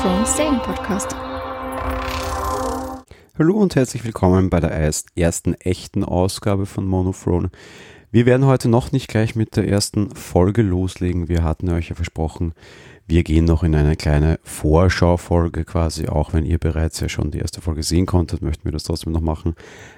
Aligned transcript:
Of 0.00 0.06
Thrones 0.06 0.34
Serienpodcast. 0.34 1.14
Hallo 3.38 3.58
und 3.58 3.76
herzlich 3.76 4.02
willkommen 4.02 4.48
bei 4.48 4.58
der 4.58 4.70
ersten 4.70 5.52
echten 5.54 6.04
Ausgabe 6.04 6.64
von 6.64 6.86
Monothrone. 6.86 7.50
Wir 8.10 8.24
werden 8.24 8.46
heute 8.46 8.70
noch 8.70 8.92
nicht 8.92 9.08
gleich 9.08 9.36
mit 9.36 9.56
der 9.56 9.68
ersten 9.68 10.14
Folge 10.14 10.62
loslegen. 10.62 11.28
Wir 11.28 11.42
hatten 11.42 11.68
euch 11.68 11.90
ja 11.90 11.94
versprochen, 11.94 12.54
wir 13.10 13.24
gehen 13.24 13.44
noch 13.44 13.64
in 13.64 13.74
eine 13.74 13.96
kleine 13.96 14.38
Vorschaufolge 14.44 15.64
quasi, 15.64 16.06
auch 16.06 16.32
wenn 16.32 16.46
ihr 16.46 16.58
bereits 16.58 17.00
ja 17.00 17.08
schon 17.08 17.32
die 17.32 17.40
erste 17.40 17.60
Folge 17.60 17.82
sehen 17.82 18.06
konntet, 18.06 18.40
möchten 18.40 18.64
wir 18.64 18.70
das 18.70 18.84
trotzdem 18.84 19.12
noch 19.12 19.20
machen. 19.20 19.56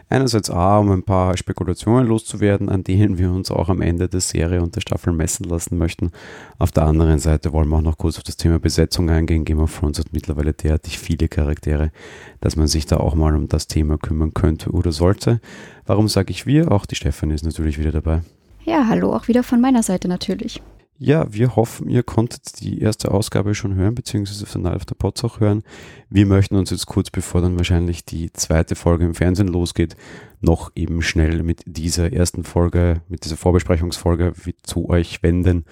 Einerseits 0.08 0.48
A, 0.48 0.78
um 0.78 0.90
ein 0.90 1.02
paar 1.02 1.36
Spekulationen 1.36 2.06
loszuwerden, 2.06 2.70
an 2.70 2.84
denen 2.84 3.18
wir 3.18 3.30
uns 3.30 3.50
auch 3.50 3.68
am 3.68 3.82
Ende 3.82 4.08
der 4.08 4.22
Serie 4.22 4.62
und 4.62 4.76
der 4.76 4.80
Staffel 4.80 5.12
messen 5.12 5.44
lassen 5.44 5.76
möchten. 5.76 6.10
Auf 6.58 6.72
der 6.72 6.84
anderen 6.84 7.18
Seite 7.18 7.52
wollen 7.52 7.68
wir 7.68 7.76
auch 7.76 7.82
noch 7.82 7.98
kurz 7.98 8.16
auf 8.16 8.22
das 8.22 8.38
Thema 8.38 8.58
Besetzung 8.58 9.10
eingehen. 9.10 9.44
Game 9.44 9.60
of 9.60 9.78
Thrones 9.78 9.98
hat 9.98 10.12
mittlerweile 10.12 10.54
derartig 10.54 10.98
viele 10.98 11.28
Charaktere, 11.28 11.90
dass 12.40 12.56
man 12.56 12.66
sich 12.66 12.86
da 12.86 12.96
auch 12.96 13.14
mal 13.14 13.36
um 13.36 13.46
das 13.46 13.66
Thema 13.66 13.98
kümmern 13.98 14.32
könnte 14.32 14.70
oder 14.70 14.90
sollte. 14.90 15.42
Warum 15.84 16.08
sage 16.08 16.30
ich 16.30 16.46
wir? 16.46 16.72
Auch 16.72 16.86
die 16.86 16.96
Stefanie 16.96 17.34
ist 17.34 17.44
natürlich 17.44 17.78
wieder 17.78 17.92
dabei. 17.92 18.22
Ja, 18.64 18.86
hallo, 18.88 19.14
auch 19.14 19.28
wieder 19.28 19.42
von 19.42 19.60
meiner 19.60 19.82
Seite 19.82 20.08
natürlich. 20.08 20.62
Ja, 21.04 21.26
wir 21.32 21.56
hoffen, 21.56 21.88
ihr 21.88 22.04
konntet 22.04 22.60
die 22.60 22.80
erste 22.80 23.10
Ausgabe 23.10 23.56
schon 23.56 23.74
hören, 23.74 23.96
beziehungsweise 23.96 24.46
von 24.46 24.62
Live 24.62 24.84
der 24.84 24.94
Pots 24.94 25.24
auch 25.24 25.40
hören. 25.40 25.64
Wir 26.10 26.26
möchten 26.26 26.54
uns 26.54 26.70
jetzt 26.70 26.86
kurz, 26.86 27.10
bevor 27.10 27.40
dann 27.40 27.56
wahrscheinlich 27.56 28.04
die 28.04 28.32
zweite 28.32 28.76
Folge 28.76 29.04
im 29.06 29.16
Fernsehen 29.16 29.48
losgeht, 29.48 29.96
noch 30.40 30.70
eben 30.76 31.02
schnell 31.02 31.42
mit 31.42 31.64
dieser 31.66 32.12
ersten 32.12 32.44
Folge, 32.44 33.02
mit 33.08 33.24
dieser 33.24 33.36
Vorbesprechungsfolge 33.36 34.34
zu 34.62 34.90
euch 34.90 35.24
wenden 35.24 35.64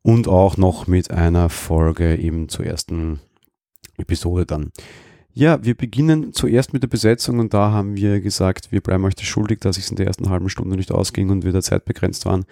und 0.00 0.28
auch 0.28 0.56
noch 0.56 0.86
mit 0.86 1.10
einer 1.10 1.50
Folge 1.50 2.16
eben 2.16 2.48
zur 2.48 2.64
ersten 2.64 3.20
Episode 3.98 4.46
dann. 4.46 4.72
Ja, 5.32 5.62
wir 5.62 5.76
beginnen 5.76 6.32
zuerst 6.32 6.72
mit 6.72 6.82
der 6.82 6.88
Besetzung 6.88 7.38
und 7.38 7.54
da 7.54 7.70
haben 7.70 7.96
wir 7.96 8.20
gesagt, 8.20 8.72
wir 8.72 8.80
bleiben 8.80 9.04
euch 9.04 9.14
das 9.14 9.26
schuldig, 9.26 9.60
dass 9.60 9.78
es 9.78 9.88
in 9.88 9.96
der 9.96 10.06
ersten 10.06 10.28
halben 10.28 10.48
Stunde 10.48 10.76
nicht 10.76 10.90
ausging 10.90 11.30
und 11.30 11.44
wir 11.44 11.52
der 11.52 11.62
Zeit 11.62 11.84
begrenzt 11.84 12.26
waren. 12.26 12.44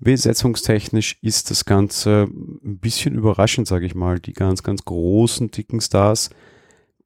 Besetzungstechnisch 0.00 1.16
ist 1.22 1.50
das 1.50 1.64
Ganze 1.64 2.26
ein 2.64 2.78
bisschen 2.78 3.14
überraschend, 3.14 3.68
sage 3.68 3.86
ich 3.86 3.94
mal. 3.94 4.18
Die 4.18 4.32
ganz, 4.32 4.64
ganz 4.64 4.84
großen, 4.84 5.52
dicken 5.52 5.80
Stars 5.80 6.30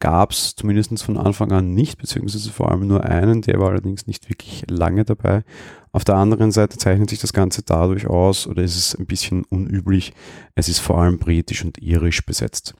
gab 0.00 0.30
es 0.30 0.54
zumindest 0.56 1.02
von 1.02 1.18
Anfang 1.18 1.52
an 1.52 1.74
nicht, 1.74 1.98
beziehungsweise 1.98 2.50
vor 2.50 2.70
allem 2.70 2.86
nur 2.86 3.04
einen, 3.04 3.42
der 3.42 3.58
war 3.58 3.70
allerdings 3.70 4.06
nicht 4.06 4.30
wirklich 4.30 4.64
lange 4.70 5.04
dabei. 5.04 5.44
Auf 5.92 6.04
der 6.04 6.14
anderen 6.14 6.52
Seite 6.52 6.78
zeichnet 6.78 7.10
sich 7.10 7.18
das 7.18 7.32
Ganze 7.32 7.62
dadurch 7.62 8.06
aus, 8.06 8.46
oder 8.46 8.62
ist 8.62 8.76
es 8.76 8.94
ein 8.94 9.06
bisschen 9.06 9.44
unüblich, 9.44 10.12
es 10.54 10.68
ist 10.68 10.78
vor 10.78 10.98
allem 11.00 11.18
britisch 11.18 11.64
und 11.64 11.78
irisch 11.78 12.24
besetzt. 12.24 12.74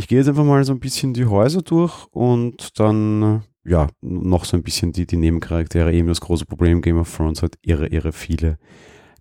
Ich 0.00 0.08
gehe 0.08 0.16
jetzt 0.16 0.28
einfach 0.28 0.44
mal 0.44 0.64
so 0.64 0.72
ein 0.72 0.80
bisschen 0.80 1.12
die 1.12 1.26
Häuser 1.26 1.60
durch 1.60 2.06
und 2.12 2.80
dann, 2.80 3.44
ja, 3.64 3.88
noch 4.00 4.46
so 4.46 4.56
ein 4.56 4.62
bisschen 4.62 4.92
die, 4.92 5.04
die 5.06 5.18
Nebencharaktere. 5.18 5.92
Eben 5.92 6.08
das 6.08 6.22
große 6.22 6.46
Problem 6.46 6.80
Game 6.80 6.98
of 6.98 7.14
Thrones 7.14 7.42
hat 7.42 7.58
irre, 7.60 7.86
irre 7.88 8.12
viele 8.12 8.56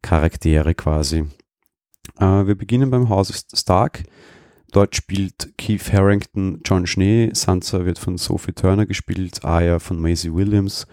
Charaktere 0.01 0.73
quasi. 0.75 1.25
Äh, 2.17 2.47
wir 2.47 2.55
beginnen 2.55 2.91
beim 2.91 3.09
Haus 3.09 3.45
Stark. 3.53 4.03
Dort 4.71 4.95
spielt 4.95 5.51
Keith 5.57 5.91
Harrington 5.91 6.61
John 6.63 6.87
Schnee, 6.87 7.29
Sansa 7.33 7.83
wird 7.83 7.99
von 7.99 8.17
Sophie 8.17 8.53
Turner 8.53 8.85
gespielt, 8.85 9.43
Arya 9.43 9.79
von 9.79 9.99
Maisie 9.99 10.33
Williams, 10.33 10.87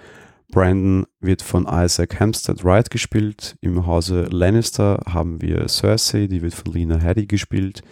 Brandon 0.50 1.06
wird 1.20 1.42
von 1.42 1.64
Isaac 1.70 2.18
Hampstead 2.18 2.64
Wright 2.64 2.90
gespielt. 2.90 3.56
Im 3.60 3.86
Hause 3.86 4.22
Lannister 4.32 5.00
haben 5.08 5.40
wir 5.40 5.68
Cersei, 5.68 6.26
die 6.26 6.42
wird 6.42 6.54
von 6.54 6.72
Lena 6.72 6.98
Headey 6.98 7.26
gespielt. 7.26 7.82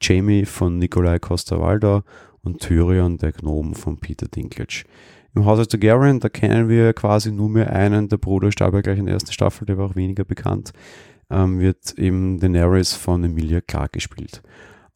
Jamie 0.00 0.44
von 0.44 0.78
Nikolai 0.78 1.18
Costa-Waldau 1.18 2.02
und 2.42 2.60
Tyrion, 2.60 3.18
der 3.18 3.32
Gnom 3.32 3.74
von 3.74 3.98
Peter 3.98 4.26
Dinklage. 4.28 4.84
Im 5.34 5.44
Hause 5.44 5.68
Targaryen, 5.68 6.20
da 6.20 6.28
kennen 6.28 6.68
wir 6.68 6.92
quasi 6.94 7.30
nur 7.30 7.48
mehr 7.48 7.72
einen, 7.72 8.08
der 8.08 8.16
Bruder 8.16 8.50
starb 8.50 8.74
ja 8.74 8.80
gleich 8.80 8.98
in 8.98 9.06
der 9.06 9.14
ersten 9.14 9.32
Staffel, 9.32 9.66
der 9.66 9.78
war 9.78 9.86
auch 9.86 9.96
weniger 9.96 10.24
bekannt, 10.24 10.72
ähm, 11.30 11.60
wird 11.60 11.98
eben 11.98 12.40
Daenerys 12.40 12.94
von 12.94 13.22
Emilia 13.22 13.60
Clarke 13.60 13.92
gespielt. 13.92 14.42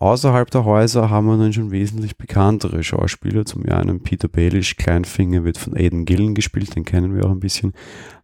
Außerhalb 0.03 0.51
der 0.51 0.65
Häuser 0.65 1.11
haben 1.11 1.27
wir 1.27 1.37
dann 1.37 1.53
schon 1.53 1.71
wesentlich 1.71 2.17
bekanntere 2.17 2.83
Schauspieler. 2.83 3.45
Zum 3.45 3.65
einen 3.67 4.03
Peter 4.03 4.27
Baelish, 4.27 4.77
Kleinfinger, 4.77 5.45
wird 5.45 5.59
von 5.59 5.77
Aidan 5.77 6.07
Gillen 6.07 6.35
gespielt, 6.35 6.75
den 6.75 6.85
kennen 6.85 7.15
wir 7.15 7.25
auch 7.25 7.31
ein 7.31 7.39
bisschen. 7.39 7.73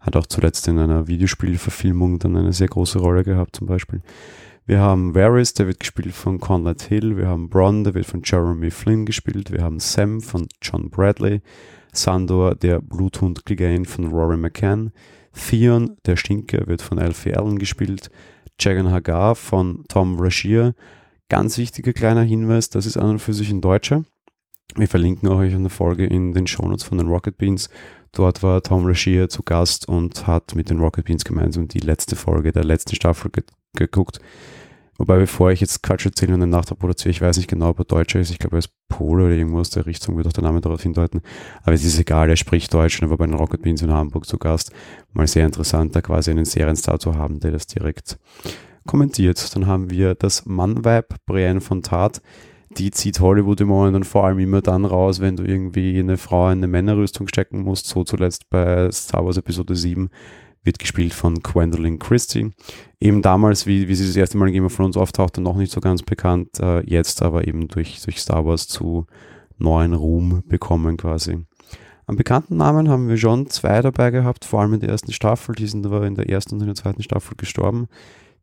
Hat 0.00 0.16
auch 0.16 0.26
zuletzt 0.26 0.66
in 0.66 0.80
einer 0.80 1.06
Videospielverfilmung 1.06 2.18
dann 2.18 2.36
eine 2.36 2.52
sehr 2.52 2.66
große 2.66 2.98
Rolle 2.98 3.22
gehabt 3.22 3.54
zum 3.54 3.68
Beispiel. 3.68 4.00
Wir 4.68 4.80
haben 4.80 5.14
Varys, 5.14 5.54
der 5.54 5.66
wird 5.66 5.80
gespielt 5.80 6.14
von 6.14 6.40
Conrad 6.40 6.82
Hill. 6.82 7.16
Wir 7.16 7.26
haben 7.26 7.48
Bronn, 7.48 7.84
der 7.84 7.94
wird 7.94 8.04
von 8.04 8.20
Jeremy 8.22 8.70
Flynn 8.70 9.06
gespielt. 9.06 9.50
Wir 9.50 9.62
haben 9.62 9.80
Sam 9.80 10.20
von 10.20 10.46
John 10.60 10.90
Bradley. 10.90 11.40
Sandor, 11.94 12.54
der 12.54 12.82
Bluthund 12.82 13.46
Clegane 13.46 13.86
von 13.86 14.12
Rory 14.12 14.36
McCann. 14.36 14.92
Theon, 15.32 15.96
der 16.04 16.16
Stinker, 16.16 16.66
wird 16.66 16.82
von 16.82 16.98
Alfie 16.98 17.32
Allen 17.32 17.58
gespielt. 17.58 18.10
Jagan 18.60 18.90
Hagar 18.90 19.36
von 19.36 19.86
Tom 19.88 20.20
Rashier. 20.20 20.74
Ganz 21.30 21.56
wichtiger 21.56 21.94
kleiner 21.94 22.22
Hinweis, 22.22 22.68
das 22.68 22.84
ist 22.84 22.98
an 22.98 23.08
und 23.08 23.18
für 23.20 23.32
sich 23.32 23.48
ein 23.48 23.62
Deutscher. 23.62 24.04
Wir 24.76 24.86
verlinken 24.86 25.30
euch 25.30 25.54
eine 25.54 25.70
Folge 25.70 26.04
in 26.04 26.34
den 26.34 26.46
Shownotes 26.46 26.84
von 26.84 26.98
den 26.98 27.08
Rocket 27.08 27.38
Beans. 27.38 27.70
Dort 28.12 28.42
war 28.42 28.62
Tom 28.62 28.84
Rashier 28.84 29.30
zu 29.30 29.42
Gast 29.42 29.88
und 29.88 30.26
hat 30.26 30.54
mit 30.54 30.68
den 30.68 30.78
Rocket 30.78 31.06
Beans 31.06 31.24
gemeinsam 31.24 31.68
die 31.68 31.80
letzte 31.80 32.16
Folge 32.16 32.52
der 32.52 32.64
letzten 32.64 32.96
Staffel 32.96 33.30
ge 33.30 33.44
geguckt. 33.74 34.18
Wobei, 34.98 35.16
bevor 35.18 35.52
ich 35.52 35.60
jetzt 35.60 35.84
Quatsch 35.84 36.06
erzähle 36.06 36.34
und 36.34 36.40
den 36.40 36.50
Nachtrag 36.50 36.80
produziere, 36.80 37.10
ich 37.10 37.20
weiß 37.20 37.36
nicht 37.36 37.48
genau, 37.48 37.68
ob 37.68 37.78
er 37.78 37.84
Deutscher 37.84 38.18
ist. 38.18 38.30
Ich 38.30 38.40
glaube, 38.40 38.56
er 38.56 38.58
ist 38.58 38.70
Pole 38.88 39.26
oder 39.26 39.34
irgendwo 39.34 39.60
aus 39.60 39.70
der 39.70 39.86
Richtung, 39.86 40.16
wird 40.16 40.26
auch 40.26 40.32
der 40.32 40.42
Name 40.42 40.60
darauf 40.60 40.82
hindeuten. 40.82 41.20
Aber 41.62 41.72
es 41.72 41.84
ist 41.84 42.00
egal, 42.00 42.28
er 42.28 42.36
spricht 42.36 42.74
Deutsch 42.74 43.00
und 43.00 43.06
er 43.06 43.10
war 43.10 43.16
bei 43.16 43.26
den 43.26 43.34
Rocket 43.34 43.62
Beans 43.62 43.80
in 43.80 43.92
Hamburg 43.92 44.26
zu 44.26 44.38
Gast. 44.38 44.72
Mal 45.12 45.28
sehr 45.28 45.46
interessant, 45.46 45.94
da 45.94 46.00
quasi 46.00 46.32
einen 46.32 46.44
Serienstar 46.44 46.98
zu 46.98 47.14
haben, 47.14 47.38
der 47.38 47.52
das 47.52 47.68
direkt 47.68 48.18
kommentiert. 48.86 49.54
Dann 49.54 49.68
haben 49.68 49.88
wir 49.88 50.16
das 50.16 50.46
Mann-Vibe, 50.46 51.06
Brienne 51.26 51.60
von 51.60 51.82
Tat. 51.82 52.20
Die 52.76 52.90
zieht 52.90 53.20
Hollywood 53.20 53.60
im 53.60 53.68
Moment 53.68 53.94
dann 53.94 54.04
vor 54.04 54.24
allem 54.24 54.40
immer 54.40 54.62
dann 54.62 54.84
raus, 54.84 55.20
wenn 55.20 55.36
du 55.36 55.44
irgendwie 55.44 55.98
eine 55.98 56.16
Frau 56.16 56.46
in 56.46 56.58
eine 56.58 56.66
Männerrüstung 56.66 57.28
stecken 57.28 57.62
musst. 57.62 57.86
So 57.86 58.02
zuletzt 58.02 58.50
bei 58.50 58.90
Star 58.90 59.24
Wars 59.24 59.36
Episode 59.36 59.76
7 59.76 60.10
wird 60.64 60.78
gespielt 60.78 61.14
von 61.14 61.36
Gwendolyn 61.36 61.98
Christie. 61.98 62.50
Eben 63.00 63.22
damals, 63.22 63.66
wie, 63.66 63.88
wie 63.88 63.94
sie 63.94 64.06
das 64.06 64.16
erste 64.16 64.36
Mal 64.38 64.48
in 64.48 64.54
Game 64.54 64.66
of 64.66 64.76
Thrones 64.76 64.96
auftauchte, 64.96 65.40
noch 65.40 65.56
nicht 65.56 65.72
so 65.72 65.80
ganz 65.80 66.02
bekannt, 66.02 66.60
äh, 66.60 66.80
jetzt 66.88 67.22
aber 67.22 67.46
eben 67.46 67.68
durch, 67.68 68.02
durch 68.02 68.20
Star 68.20 68.44
Wars 68.44 68.68
zu 68.68 69.06
neuen 69.58 69.94
Ruhm 69.94 70.42
bekommen 70.46 70.96
quasi. 70.96 71.44
An 72.06 72.16
bekannten 72.16 72.56
Namen 72.56 72.88
haben 72.88 73.08
wir 73.08 73.18
schon 73.18 73.50
zwei 73.50 73.82
dabei 73.82 74.10
gehabt, 74.10 74.46
vor 74.46 74.62
allem 74.62 74.74
in 74.74 74.80
der 74.80 74.88
ersten 74.88 75.12
Staffel, 75.12 75.54
die 75.54 75.66
sind 75.66 75.84
aber 75.84 76.06
in 76.06 76.14
der 76.14 76.28
ersten 76.30 76.54
und 76.54 76.60
in 76.62 76.66
der 76.68 76.74
zweiten 76.74 77.02
Staffel 77.02 77.36
gestorben. 77.36 77.86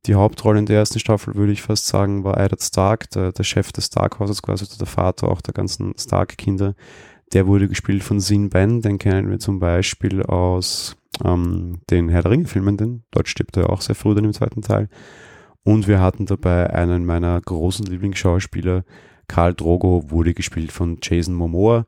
Die 0.06 0.14
Hauptrolle 0.14 0.60
in 0.60 0.68
der 0.68 0.78
ersten 0.78 1.00
Staffel, 1.00 1.34
würde 1.34 1.52
ich 1.52 1.64
fast 1.64 1.88
sagen, 1.88 2.24
war 2.24 2.38
Eddard 2.38 2.62
Stark, 2.62 3.10
der, 3.10 3.32
der 3.32 3.44
Chef 3.44 3.72
des 3.72 3.88
Stark-Hauses, 3.88 4.44
quasi 4.44 4.66
der 4.78 4.86
Vater 4.86 5.30
auch 5.30 5.42
der 5.42 5.56
ganzen 5.56 5.96
Stark-Kinder. 5.98 6.76
Der 7.34 7.48
wurde 7.48 7.68
gespielt 7.68 8.04
von 8.04 8.20
Sin 8.20 8.50
Ben, 8.50 8.82
den 8.82 9.00
kennen 9.00 9.32
wir 9.32 9.40
zum 9.40 9.60
Beispiel 9.60 10.22
aus 10.22 10.96
ähm, 11.24 11.80
den 11.90 12.10
Herr 12.10 12.24
der 12.24 12.32
Ringe-Filmen, 12.32 12.78
denn 12.78 13.04
dort 13.12 13.28
stirbt 13.28 13.58
er 13.58 13.70
auch 13.70 13.82
sehr 13.82 13.96
früh 13.96 14.16
dann 14.16 14.26
im 14.26 14.34
zweiten 14.34 14.62
Teil. 14.62 14.90
Und 15.64 15.88
wir 15.88 16.00
hatten 16.00 16.26
dabei 16.26 16.70
einen 16.72 17.06
meiner 17.06 17.40
großen 17.42 17.86
Lieblingsschauspieler, 17.86 18.84
Karl 19.28 19.54
Drogo, 19.54 20.04
wurde 20.10 20.34
gespielt 20.34 20.72
von 20.72 21.00
Jason 21.02 21.34
Momoa. 21.34 21.86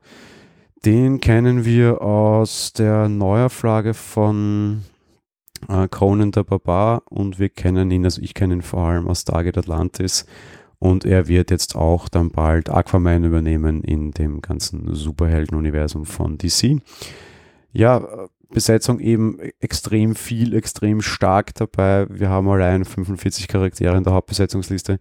Den 0.84 1.20
kennen 1.20 1.64
wir 1.64 2.02
aus 2.02 2.72
der 2.72 3.08
Neuauflage 3.08 3.94
von 3.94 4.82
äh, 5.68 5.88
Conan 5.88 6.30
der 6.30 6.44
Barbar 6.44 7.02
und 7.06 7.38
wir 7.38 7.48
kennen 7.48 7.90
ihn, 7.90 8.04
also 8.04 8.22
ich 8.22 8.34
kenne 8.34 8.54
ihn 8.54 8.62
vor 8.62 8.80
allem 8.80 9.08
aus 9.08 9.22
Stargate 9.22 9.58
Atlantis 9.58 10.24
und 10.78 11.04
er 11.04 11.26
wird 11.26 11.50
jetzt 11.50 11.74
auch 11.74 12.08
dann 12.08 12.30
bald 12.30 12.70
Aquaman 12.70 13.24
übernehmen 13.24 13.82
in 13.82 14.12
dem 14.12 14.40
ganzen 14.40 14.94
Superhelden-Universum 14.94 16.04
von 16.06 16.38
DC. 16.38 16.80
Ja, 17.78 18.28
Besetzung 18.50 18.98
eben 18.98 19.38
extrem 19.60 20.16
viel, 20.16 20.52
extrem 20.52 21.00
stark 21.00 21.54
dabei. 21.54 22.08
Wir 22.10 22.28
haben 22.28 22.48
allein 22.48 22.84
45 22.84 23.46
Charaktere 23.46 23.96
in 23.96 24.02
der 24.02 24.14
Hauptbesetzungsliste. 24.14 24.98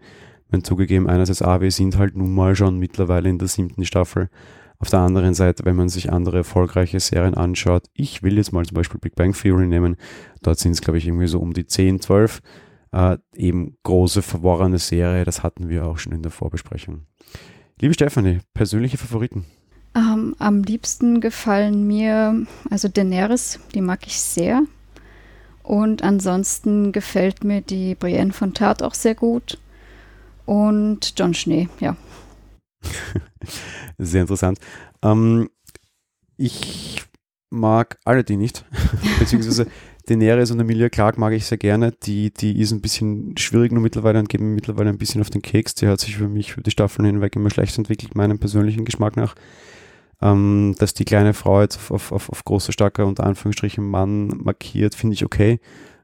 Wenn 0.50 0.64
zugegeben, 0.64 1.10
einerseits 1.10 1.42
A, 1.42 1.60
wir 1.60 1.72
sind 1.72 1.98
halt 1.98 2.16
nun 2.16 2.36
mal 2.36 2.56
schon 2.56 2.78
mittlerweile 2.78 3.30
in 3.30 3.40
der 3.40 3.48
siebten 3.48 3.84
Staffel. 3.84 4.30
Auf 4.78 4.92
der 4.92 5.00
anderen 5.00 5.34
Seite, 5.34 5.66
wenn 5.66 5.76
man 5.76 5.90
sich 5.90 6.14
andere 6.14 6.38
erfolgreiche 6.38 7.00
Serien 7.00 7.34
anschaut, 7.34 7.86
ich 7.94 8.22
will 8.22 8.38
jetzt 8.38 8.52
mal 8.52 8.64
zum 8.64 8.76
Beispiel 8.76 9.00
Big 9.00 9.16
Bang 9.16 9.34
Theory 9.34 9.66
nehmen, 9.66 9.96
dort 10.44 10.60
sind 10.60 10.74
es 10.74 10.82
glaube 10.82 11.00
ich 11.00 11.08
irgendwie 11.08 11.26
so 11.26 11.40
um 11.40 11.54
die 11.54 11.66
10, 11.66 12.00
12. 12.00 12.42
Äh, 12.92 13.18
eben 13.34 13.76
große, 13.82 14.22
verworrene 14.22 14.78
Serie, 14.78 15.26
das 15.26 15.42
hatten 15.42 15.68
wir 15.68 15.88
auch 15.88 15.98
schon 15.98 16.14
in 16.14 16.22
der 16.22 16.32
Vorbesprechung. 16.32 17.08
Liebe 17.82 17.96
Stefanie, 17.96 18.42
persönliche 18.54 19.00
Favoriten? 19.00 19.46
Ähm, 20.18 20.36
am 20.40 20.64
liebsten 20.64 21.22
gefallen 21.22 21.86
mir, 21.88 22.46
also 22.70 22.88
Daenerys, 22.88 23.60
die 23.74 23.82
mag 23.82 24.06
ich 24.08 24.20
sehr. 24.20 24.64
Und 25.64 26.02
ansonsten 26.04 26.92
gefällt 26.92 27.44
mir 27.44 27.62
die 27.62 27.96
Brienne 27.96 28.34
von 28.34 28.54
Tart 28.54 28.82
auch 28.84 28.94
sehr 28.94 29.16
gut. 29.16 29.60
und 30.46 31.14
John 31.18 31.34
Schnee, 31.34 31.68
ja. 31.82 31.98
Sehr 33.98 34.22
interessant. 34.22 34.60
Ähm, 35.02 35.50
ich 36.38 37.04
mag 37.50 37.98
alle 38.06 38.24
die 38.24 38.38
nicht, 38.38 38.64
beziehungsweise 39.20 39.68
Daenerys 40.06 40.52
und 40.52 40.60
Emilia 40.60 40.88
Clark 40.88 41.18
mag 41.18 41.34
ich 41.34 41.46
sehr 41.46 41.58
gerne. 41.58 41.92
Die, 42.04 42.32
die 42.32 42.60
ist 42.62 42.72
ein 42.72 42.82
bisschen 42.82 43.36
schwierig 43.38 43.74
nur 43.74 43.82
mittlerweile 43.82 44.20
und 44.20 44.30
geht 44.30 44.40
mir 44.40 44.48
mittlerweile 44.48 44.90
ein 44.90 44.98
bisschen 44.98 45.20
auf 45.20 45.30
den 45.30 45.42
Keks. 45.42 45.76
Die 45.76 45.88
hat 45.88 46.00
sich 46.00 46.16
für 46.16 46.30
mich 46.30 46.54
für 46.54 46.62
die 46.62 46.72
Staffeln 46.72 47.06
hinweg 47.06 47.36
immer 47.36 47.50
schlecht 47.50 47.78
entwickelt, 47.78 48.16
meinem 48.16 48.40
persönlichen 48.40 48.86
Geschmack 48.86 49.18
nach. 49.18 49.36
Ähm, 50.22 50.76
dass 50.80 50.94
die 50.94 51.06
kleine 51.06 51.34
Frau 51.34 51.62
jetzt 51.62 51.92
auf, 51.92 52.12
auf, 52.12 52.30
auf, 52.30 52.44
großer, 52.44 52.72
starker, 52.72 53.06
unter 53.06 53.24
Anführungsstrichen 53.26 53.88
Mann 53.88 54.28
markiert, 54.44 54.96
finde 54.96 55.14
ich 55.14 55.24
okay. 55.24 55.60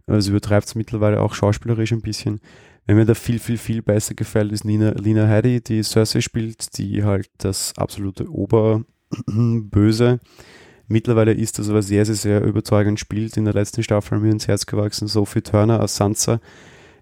Also 0.06 0.32
übertreibt 0.32 0.68
es 0.68 0.76
mittlerweile 0.76 1.22
auch 1.22 1.34
schauspielerisch 1.34 1.94
ein 1.94 2.02
bisschen. 2.02 2.40
Wenn 2.86 2.98
mir 2.98 3.06
da 3.06 3.16
viel, 3.16 3.40
viel, 3.40 3.58
viel 3.58 3.82
besser 3.82 4.14
gefällt, 4.14 4.52
ist 4.52 4.66
Nina, 4.66 4.92
Lina 4.92 5.26
Headey, 5.26 5.62
die 5.62 5.82
Cersei 5.84 6.22
spielt, 6.22 6.78
die 6.78 7.04
halt 7.04 7.30
das 7.38 7.74
absolute 7.78 8.30
Oberböse 8.30 10.20
mittlerweile 10.88 11.34
ist, 11.34 11.60
das 11.60 11.70
aber 11.70 11.82
sehr, 11.82 12.06
sehr, 12.06 12.16
sehr 12.16 12.44
überzeugend 12.44 13.00
spielt. 13.00 13.38
In 13.38 13.46
der 13.46 13.54
letzten 13.54 13.84
Staffel 13.84 14.20
mir 14.20 14.32
ins 14.32 14.48
Herz 14.48 14.66
gewachsen, 14.66 15.08
Sophie 15.08 15.42
Turner 15.42 15.80
als 15.80 15.96
Sansa. 15.96 16.40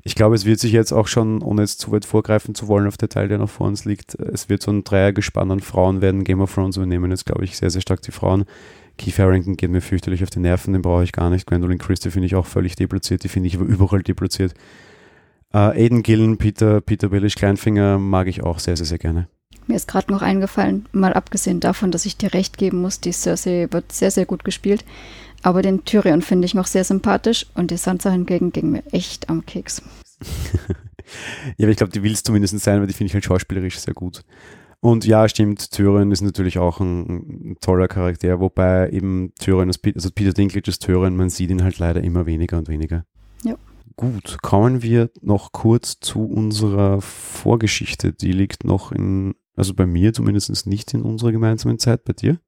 Ich 0.04 0.16
glaube, 0.16 0.36
es 0.36 0.46
wird 0.46 0.60
sich 0.60 0.72
jetzt 0.72 0.92
auch 0.92 1.08
schon, 1.08 1.42
ohne 1.44 1.62
jetzt 1.62 1.80
zu 1.80 1.92
weit 1.92 2.06
vorgreifen 2.06 2.56
zu 2.56 2.68
wollen 2.68 2.88
auf 2.88 2.98
der 2.98 3.10
Teil, 3.10 3.28
der 3.28 3.38
noch 3.38 3.50
vor 3.50 3.68
uns 3.68 3.86
liegt, 3.86 4.16
es 4.16 4.50
wird 4.50 4.64
so 4.64 4.72
ein 4.72 4.84
Dreiergespann 4.84 5.52
an 5.52 5.60
Frauen 5.60 6.02
werden. 6.02 6.24
Game 6.24 6.42
of 6.42 6.54
Thrones 6.54 6.78
übernehmen 6.78 7.12
jetzt, 7.12 7.26
glaube 7.26 7.44
ich, 7.44 7.58
sehr, 7.58 7.70
sehr 7.70 7.82
stark 7.82 8.02
die 8.02 8.12
Frauen. 8.12 8.46
Keith 8.98 9.20
Harrington 9.20 9.58
geht 9.58 9.70
mir 9.70 9.82
fürchterlich 9.82 10.24
auf 10.24 10.30
die 10.30 10.40
Nerven, 10.40 10.74
den 10.74 10.82
brauche 10.82 11.04
ich 11.04 11.12
gar 11.12 11.30
nicht. 11.30 11.46
Gwendolyn 11.46 11.78
Christie 11.78 12.12
finde 12.12 12.26
ich 12.26 12.36
auch 12.36 12.46
völlig 12.46 12.76
deplatziert, 12.76 13.24
die 13.24 13.30
finde 13.30 13.48
ich 13.48 13.56
aber 13.56 13.66
überall 13.66 14.02
deplatziert. 14.02 14.54
Uh, 15.54 15.74
Aiden 15.74 16.02
Gillen, 16.02 16.38
Peter, 16.38 16.80
Peter 16.80 17.10
Billish 17.10 17.36
Kleinfinger 17.36 17.98
mag 17.98 18.28
ich 18.28 18.42
auch 18.42 18.60
sehr, 18.60 18.78
sehr, 18.78 18.86
sehr 18.86 19.00
gerne. 19.00 19.28
Mir 19.68 19.76
ist 19.76 19.88
gerade 19.88 20.12
noch 20.12 20.22
eingefallen, 20.22 20.86
mal 20.92 21.14
abgesehen 21.14 21.60
davon, 21.60 21.92
dass 21.92 22.06
ich 22.06 22.18
dir 22.18 22.34
recht 22.34 22.58
geben 22.58 22.82
muss, 22.82 23.00
die 23.00 23.12
Cersei 23.12 23.68
wird 23.70 23.92
sehr, 23.92 24.12
sehr 24.12 24.26
gut 24.26 24.44
gespielt. 24.44 24.84
Aber 25.44 25.62
den 25.62 25.86
Tyrion 25.86 26.22
finde 26.22 26.46
ich 26.46 26.54
noch 26.54 26.68
sehr 26.68 26.84
sympathisch 26.84 27.46
und 27.56 27.72
die 27.72 27.78
Sansa 27.78 28.12
hingegen 28.12 28.52
ging 28.52 28.72
mir 28.72 28.84
echt 28.92 29.30
am 29.30 29.46
Keks. 29.46 29.82
ja, 31.58 31.66
aber 31.66 31.70
ich 31.70 31.78
glaube, 31.78 31.92
die 31.92 32.04
will 32.04 32.14
es 32.14 32.24
zumindest 32.24 32.58
sein, 32.60 32.80
weil 32.80 32.88
die 32.88 32.94
finde 32.94 33.08
ich 33.08 33.14
halt 33.14 33.26
schauspielerisch 33.26 33.80
sehr 33.80 33.94
gut. 33.94 34.24
Und 34.82 35.06
ja, 35.06 35.30
stimmt, 35.30 35.72
Tyrion 35.72 36.12
ist 36.12 36.22
natürlich 36.22 36.58
auch 36.58 36.80
ein, 36.80 37.52
ein 37.52 37.58
toller 37.62 37.88
Charakter, 37.88 38.40
wobei 38.40 38.90
eben 38.90 39.32
Tyrion, 39.40 39.70
also 39.70 40.10
Peter 40.12 40.34
Dinklage 40.34 40.70
ist 40.70 40.82
Tyrion, 40.82 41.16
man 41.16 41.30
sieht 41.30 41.52
ihn 41.52 41.64
halt 41.64 41.78
leider 41.78 42.04
immer 42.04 42.26
weniger 42.26 42.58
und 42.58 42.68
weniger. 42.68 43.06
Ja. 43.44 43.56
Gut, 43.96 44.40
kommen 44.42 44.82
wir 44.82 45.12
noch 45.22 45.52
kurz 45.52 46.00
zu 46.00 46.26
unserer 46.26 47.02
Vorgeschichte. 47.02 48.14
Die 48.14 48.32
liegt 48.32 48.64
noch 48.64 48.92
in, 48.92 49.36
also 49.56 49.76
bei 49.76 49.86
mir 49.86 50.14
zumindest 50.14 50.66
nicht 50.66 50.96
in 50.96 51.04
unserer 51.04 51.32
gemeinsamen 51.32 51.78
Zeit, 51.78 52.04
bei 52.04 52.14
dir? 52.14 52.40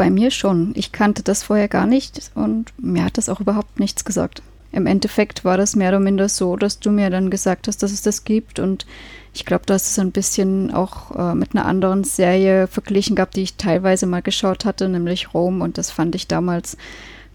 Bei 0.00 0.08
mir 0.08 0.30
schon. 0.30 0.72
Ich 0.76 0.92
kannte 0.92 1.22
das 1.22 1.42
vorher 1.42 1.68
gar 1.68 1.84
nicht 1.84 2.30
und 2.34 2.72
mir 2.78 3.04
hat 3.04 3.18
das 3.18 3.28
auch 3.28 3.38
überhaupt 3.38 3.78
nichts 3.78 4.02
gesagt. 4.02 4.40
Im 4.72 4.86
Endeffekt 4.86 5.44
war 5.44 5.58
das 5.58 5.76
mehr 5.76 5.90
oder 5.90 6.00
minder 6.00 6.30
so, 6.30 6.56
dass 6.56 6.80
du 6.80 6.90
mir 6.90 7.10
dann 7.10 7.28
gesagt 7.28 7.68
hast, 7.68 7.82
dass 7.82 7.92
es 7.92 8.00
das 8.00 8.24
gibt 8.24 8.58
und 8.58 8.86
ich 9.34 9.44
glaube, 9.44 9.66
du 9.66 9.74
hast 9.74 9.90
es 9.90 9.98
ein 9.98 10.10
bisschen 10.10 10.72
auch 10.72 11.14
äh, 11.14 11.34
mit 11.34 11.54
einer 11.54 11.66
anderen 11.66 12.04
Serie 12.04 12.66
verglichen 12.66 13.14
gehabt, 13.14 13.36
die 13.36 13.42
ich 13.42 13.56
teilweise 13.56 14.06
mal 14.06 14.22
geschaut 14.22 14.64
hatte, 14.64 14.88
nämlich 14.88 15.34
Rom. 15.34 15.60
Und 15.60 15.76
das 15.76 15.90
fand 15.90 16.14
ich 16.14 16.26
damals 16.26 16.78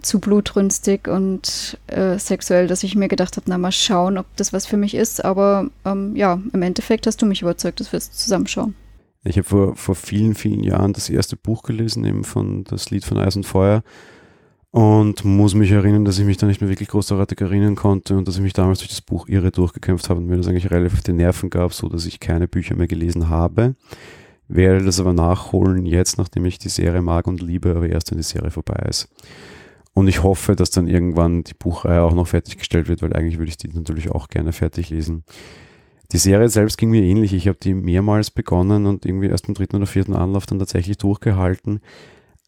zu 0.01 0.19
blutrünstig 0.19 1.07
und 1.07 1.77
äh, 1.85 2.17
sexuell, 2.17 2.65
dass 2.65 2.81
ich 2.81 2.95
mir 2.95 3.09
gedacht 3.09 3.37
habe, 3.37 3.45
na 3.47 3.59
mal 3.59 3.71
schauen, 3.71 4.17
ob 4.17 4.25
das 4.37 4.53
was 4.53 4.65
für 4.65 4.77
mich 4.77 4.95
ist. 4.95 5.23
Aber 5.23 5.69
ähm, 5.85 6.15
ja, 6.15 6.41
im 6.51 6.61
Endeffekt 6.63 7.05
hast 7.05 7.21
du 7.21 7.27
mich 7.27 7.43
überzeugt, 7.43 7.79
dass 7.79 7.91
wir 7.91 7.97
es 7.99 8.11
zusammenschauen. 8.11 8.73
Ich 9.27 9.37
habe 9.37 9.47
vor, 9.47 9.75
vor 9.75 9.95
vielen, 9.95 10.35
vielen 10.35 10.63
Jahren 10.63 10.93
das 10.93 11.09
erste 11.09 11.35
Buch 11.35 11.63
gelesen, 11.63 12.05
eben 12.05 12.23
von 12.23 12.63
das 12.63 12.91
Lied 12.91 13.03
von 13.03 13.17
Eis 13.17 13.35
und 13.35 13.45
Feuer. 13.45 13.83
Und 14.69 15.23
muss 15.23 15.55
mich 15.55 15.71
erinnern, 15.71 16.05
dass 16.05 16.19
ich 16.19 16.25
mich 16.25 16.37
da 16.37 16.47
nicht 16.47 16.61
mehr 16.61 16.69
wirklich 16.69 16.89
großartig 16.89 17.39
erinnern 17.39 17.75
konnte 17.75 18.17
und 18.17 18.27
dass 18.27 18.35
ich 18.35 18.41
mich 18.41 18.53
damals 18.53 18.79
durch 18.79 18.89
das 18.89 19.01
Buch 19.01 19.27
irre 19.27 19.51
durchgekämpft 19.51 20.09
habe 20.09 20.19
und 20.19 20.27
mir 20.27 20.37
das 20.37 20.47
eigentlich 20.47 20.69
relativ 20.69 20.97
auf 20.97 21.03
die 21.03 21.13
Nerven 21.13 21.49
gab, 21.49 21.73
so 21.73 21.87
dass 21.87 22.05
ich 22.05 22.19
keine 22.19 22.47
Bücher 22.47 22.75
mehr 22.75 22.87
gelesen 22.87 23.29
habe. 23.29 23.75
Werde 24.47 24.83
das 24.83 24.99
aber 24.99 25.13
nachholen 25.13 25.85
jetzt, 25.85 26.17
nachdem 26.17 26.45
ich 26.45 26.59
die 26.59 26.69
Serie 26.69 27.01
mag 27.01 27.25
und 27.25 27.41
liebe, 27.41 27.71
aber 27.71 27.87
erst 27.89 28.11
wenn 28.11 28.17
die 28.17 28.23
Serie 28.23 28.51
vorbei 28.51 28.85
ist. 28.87 29.07
Und 29.93 30.09
ich 30.09 30.23
hoffe, 30.23 30.57
dass 30.57 30.71
dann 30.71 30.87
irgendwann 30.87 31.45
die 31.45 31.53
Buchreihe 31.53 32.01
auch 32.01 32.13
noch 32.13 32.27
fertiggestellt 32.27 32.89
wird, 32.89 33.01
weil 33.01 33.13
eigentlich 33.13 33.39
würde 33.39 33.49
ich 33.49 33.57
die 33.57 33.69
natürlich 33.69 34.11
auch 34.11 34.27
gerne 34.27 34.51
fertig 34.51 34.89
lesen. 34.89 35.23
Die 36.11 36.17
Serie 36.17 36.49
selbst 36.49 36.77
ging 36.77 36.89
mir 36.89 37.01
ähnlich. 37.01 37.33
Ich 37.33 37.47
habe 37.47 37.57
die 37.61 37.73
mehrmals 37.73 38.31
begonnen 38.31 38.85
und 38.85 39.05
irgendwie 39.05 39.27
erst 39.27 39.47
im 39.47 39.53
dritten 39.53 39.77
oder 39.77 39.87
vierten 39.87 40.13
Anlauf 40.13 40.45
dann 40.45 40.59
tatsächlich 40.59 40.97
durchgehalten 40.97 41.81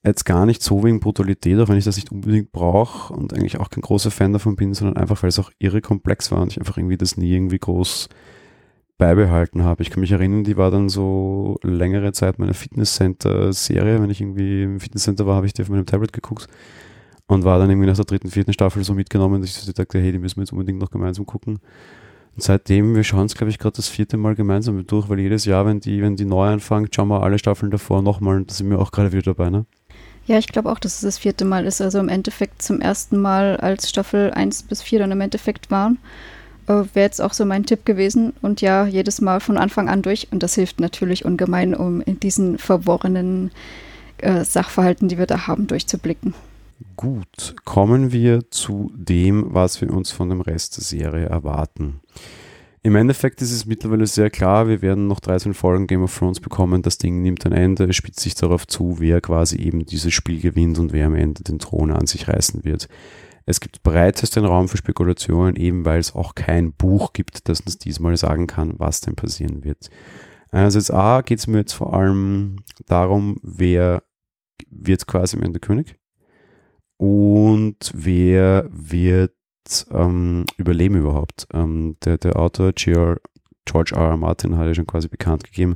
jetzt 0.08 0.26
gar 0.26 0.46
nicht 0.46 0.64
so 0.64 0.84
wegen 0.84 1.00
Brutalität, 1.00 1.60
auch 1.60 1.70
wenn 1.70 1.78
ich 1.78 1.86
das 1.86 1.98
nicht 1.98 2.12
unbedingt 2.12 2.52
brauche 2.52 3.14
und 3.14 3.34
eigentlich 3.34 3.60
auch 3.60 3.70
kein 3.70 3.82
großer 3.82 4.12
Fan 4.12 4.34
davon 4.34 4.56
bin, 4.56 4.74
sondern 4.74 4.98
einfach, 4.98 5.22
weil 5.22 5.30
es 5.30 5.40
auch 5.40 5.52
irre 5.60 5.82
komplex 5.82 6.32
war 6.32 6.42
und 6.42 6.52
ich 6.52 6.60
einfach 6.60 6.78
irgendwie 6.78 6.98
das 6.98 7.18
nie 7.18 7.34
irgendwie 7.34 7.60
groß 7.60 8.10
beibehalten 8.98 9.64
habe. 9.64 9.84
Ich 9.84 9.90
kann 9.92 10.02
mich 10.02 10.12
erinnern, 10.12 10.44
die 10.44 10.58
war 10.58 10.72
dann 10.72 10.90
so 10.90 11.60
längere 11.62 12.14
Zeit 12.14 12.40
meine 12.40 12.54
Fitnesscenter-Serie. 12.56 14.02
Wenn 14.02 14.10
ich 14.10 14.22
irgendwie 14.22 14.64
im 14.64 14.80
Fitnesscenter 14.80 15.28
war, 15.28 15.36
habe 15.36 15.46
ich 15.46 15.54
die 15.54 15.62
auf 15.62 15.70
meinem 15.70 15.86
Tablet 15.86 16.14
geguckt 16.14 16.48
und 17.28 17.44
war 17.44 17.60
dann 17.60 17.70
irgendwie 17.70 17.88
nach 17.88 17.96
der 17.96 18.06
dritten, 18.06 18.32
vierten 18.32 18.54
Staffel 18.54 18.84
so 18.84 18.94
mitgenommen, 18.94 19.42
dass 19.42 19.68
ich 19.68 19.74
dachte, 19.74 20.00
hey, 20.00 20.12
die 20.12 20.20
müssen 20.20 20.38
wir 20.38 20.44
jetzt 20.44 20.54
unbedingt 20.54 20.80
noch 20.80 20.90
gemeinsam 20.90 21.26
gucken. 21.26 21.60
Und 22.38 22.44
seitdem, 22.44 22.94
wir 22.94 23.04
schauen 23.04 23.26
es, 23.26 23.34
glaube 23.34 23.50
ich, 23.50 23.58
gerade 23.58 23.78
das 23.78 23.88
vierte 23.88 24.16
Mal 24.16 24.36
gemeinsam 24.36 24.86
durch, 24.86 25.10
weil 25.10 25.20
jedes 25.20 25.46
Jahr, 25.46 25.66
wenn 25.66 25.80
die, 25.80 26.04
wenn 26.04 26.16
die 26.16 26.26
neu 26.26 26.48
anfangen, 26.48 26.88
schauen 26.94 27.08
wir 27.08 27.24
alle 27.24 27.40
Staffeln 27.40 27.72
davor 27.72 28.04
nochmal 28.04 28.44
da 28.44 28.54
sind 28.54 28.70
wir 28.70 28.78
auch 28.78 28.92
gerade 28.92 29.12
wieder 29.12 29.34
dabei, 29.34 29.50
ne? 29.50 29.66
Ja, 30.28 30.38
ich 30.38 30.46
glaube 30.46 30.72
auch, 30.72 30.78
dass 30.78 30.94
es 30.94 31.02
das 31.02 31.18
vierte 31.18 31.46
Mal 31.46 31.66
ist. 31.66 31.82
Also 31.82 31.98
im 31.98 32.10
Endeffekt 32.10 32.62
zum 32.62 32.80
ersten 32.80 33.18
Mal, 33.18 33.58
als 33.58 33.90
Staffel 33.90 34.30
1 34.30 34.64
bis 34.64 34.84
4 34.84 35.00
dann 35.00 35.12
im 35.12 35.22
Endeffekt 35.22 35.72
waren, 35.72 35.98
äh, 36.68 36.74
wäre 36.74 37.06
jetzt 37.06 37.22
auch 37.22 37.34
so 37.34 37.44
mein 37.44 37.66
Tipp 37.66 37.86
gewesen. 37.86 38.34
Und 38.44 38.62
ja, 38.62 38.86
jedes 38.86 39.20
Mal 39.20 39.40
von 39.40 39.58
Anfang 39.58 39.90
an 39.90 40.04
durch. 40.04 40.28
Und 40.30 40.44
das 40.44 40.54
hilft 40.54 40.80
natürlich 40.80 41.26
ungemein, 41.26 41.74
um 41.74 42.02
in 42.02 42.20
diesen 42.20 42.60
verworrenen 42.60 43.50
äh, 44.20 44.44
Sachverhalten, 44.44 45.08
die 45.08 45.18
wir 45.18 45.26
da 45.26 45.48
haben, 45.48 45.66
durchzublicken. 45.66 46.36
Gut, 46.96 47.56
kommen 47.66 48.12
wir 48.12 48.52
zu 48.52 48.92
dem, 48.96 49.54
was 49.54 49.82
wir 49.82 49.92
uns 49.92 50.12
von 50.12 50.30
dem 50.30 50.42
Rest 50.42 50.78
der 50.78 50.84
Serie 50.84 51.26
erwarten. 51.26 52.02
Im 52.84 52.96
Endeffekt 52.96 53.42
ist 53.42 53.52
es 53.52 53.66
mittlerweile 53.66 54.06
sehr 54.06 54.30
klar, 54.30 54.68
wir 54.68 54.84
werden 54.84 55.08
noch 55.08 55.20
13 55.20 55.56
Folgen 55.56 55.88
Game 55.88 56.04
of 56.04 56.16
Thrones 56.16 56.40
bekommen. 56.40 56.84
Das 56.84 57.00
Ding 57.00 57.24
nimmt 57.24 57.46
ein 57.48 57.52
Ende, 57.52 57.86
es 57.86 57.96
spitzt 57.96 58.20
sich 58.20 58.36
darauf 58.36 58.68
zu, 58.68 59.00
wer 59.00 59.22
quasi 59.22 59.58
eben 59.58 59.88
dieses 59.88 60.14
Spiel 60.14 60.40
gewinnt 60.40 60.78
und 60.78 60.94
wer 60.94 61.08
am 61.08 61.16
Ende 61.16 61.42
den 61.44 61.58
Thron 61.58 61.92
an 61.92 62.06
sich 62.06 62.28
reißen 62.28 62.64
wird. 62.64 62.88
Es 63.48 63.60
gibt 63.60 63.82
breitesten 63.82 64.46
Raum 64.46 64.68
für 64.68 64.78
Spekulationen, 64.78 65.56
eben 65.56 65.84
weil 65.84 66.00
es 66.00 66.14
auch 66.14 66.36
kein 66.36 66.74
Buch 66.74 67.12
gibt, 67.12 67.50
das 67.50 67.62
uns 67.62 67.80
diesmal 67.80 68.16
sagen 68.18 68.46
kann, 68.46 68.76
was 68.78 69.02
denn 69.02 69.16
passieren 69.16 69.64
wird. 69.64 69.90
Einerseits 70.52 70.92
A 70.92 71.22
geht 71.22 71.40
es 71.40 71.48
mir 71.48 71.60
jetzt 71.60 71.74
vor 71.74 71.94
allem 71.96 72.58
darum, 72.86 73.40
wer 73.42 74.04
wird 74.70 75.08
quasi 75.08 75.38
am 75.38 75.44
Ende 75.44 75.60
König 75.60 75.98
und 76.98 77.92
wer 77.94 78.68
wird 78.70 79.34
ähm, 79.92 80.46
überleben 80.58 80.96
überhaupt? 80.96 81.48
Ähm, 81.54 81.98
der, 82.04 82.18
der 82.18 82.38
Autor 82.38 82.74
George 82.74 83.96
R. 83.96 84.02
R. 84.02 84.18
Martin 84.18 84.58
hat 84.58 84.68
ja 84.68 84.74
schon 84.74 84.88
quasi 84.88 85.08
bekannt 85.08 85.44
gegeben, 85.44 85.76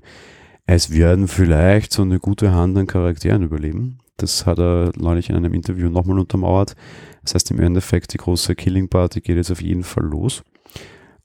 es 0.66 0.92
werden 0.92 1.28
vielleicht 1.28 1.92
so 1.92 2.01
eine 2.04 2.20
gute 2.20 2.54
Hand 2.54 2.78
an 2.78 2.88
Charakteren 2.88 3.44
überleben. 3.44 3.98
Das 4.18 4.46
hat 4.46 4.60
er 4.60 4.92
neulich 4.96 5.30
in 5.30 5.36
einem 5.36 5.54
Interview 5.54 5.90
nochmal 5.90 6.20
untermauert. 6.20 6.75
Das 7.24 7.34
heißt 7.34 7.51
im 7.51 7.60
Endeffekt, 7.60 8.13
die 8.13 8.18
große 8.18 8.56
Killing 8.56 8.88
Party 8.88 9.22
geht 9.22 9.38
jetzt 9.38 9.51
auf 9.51 9.62
jeden 9.62 9.84
Fall 9.84 10.06
los. 10.06 10.44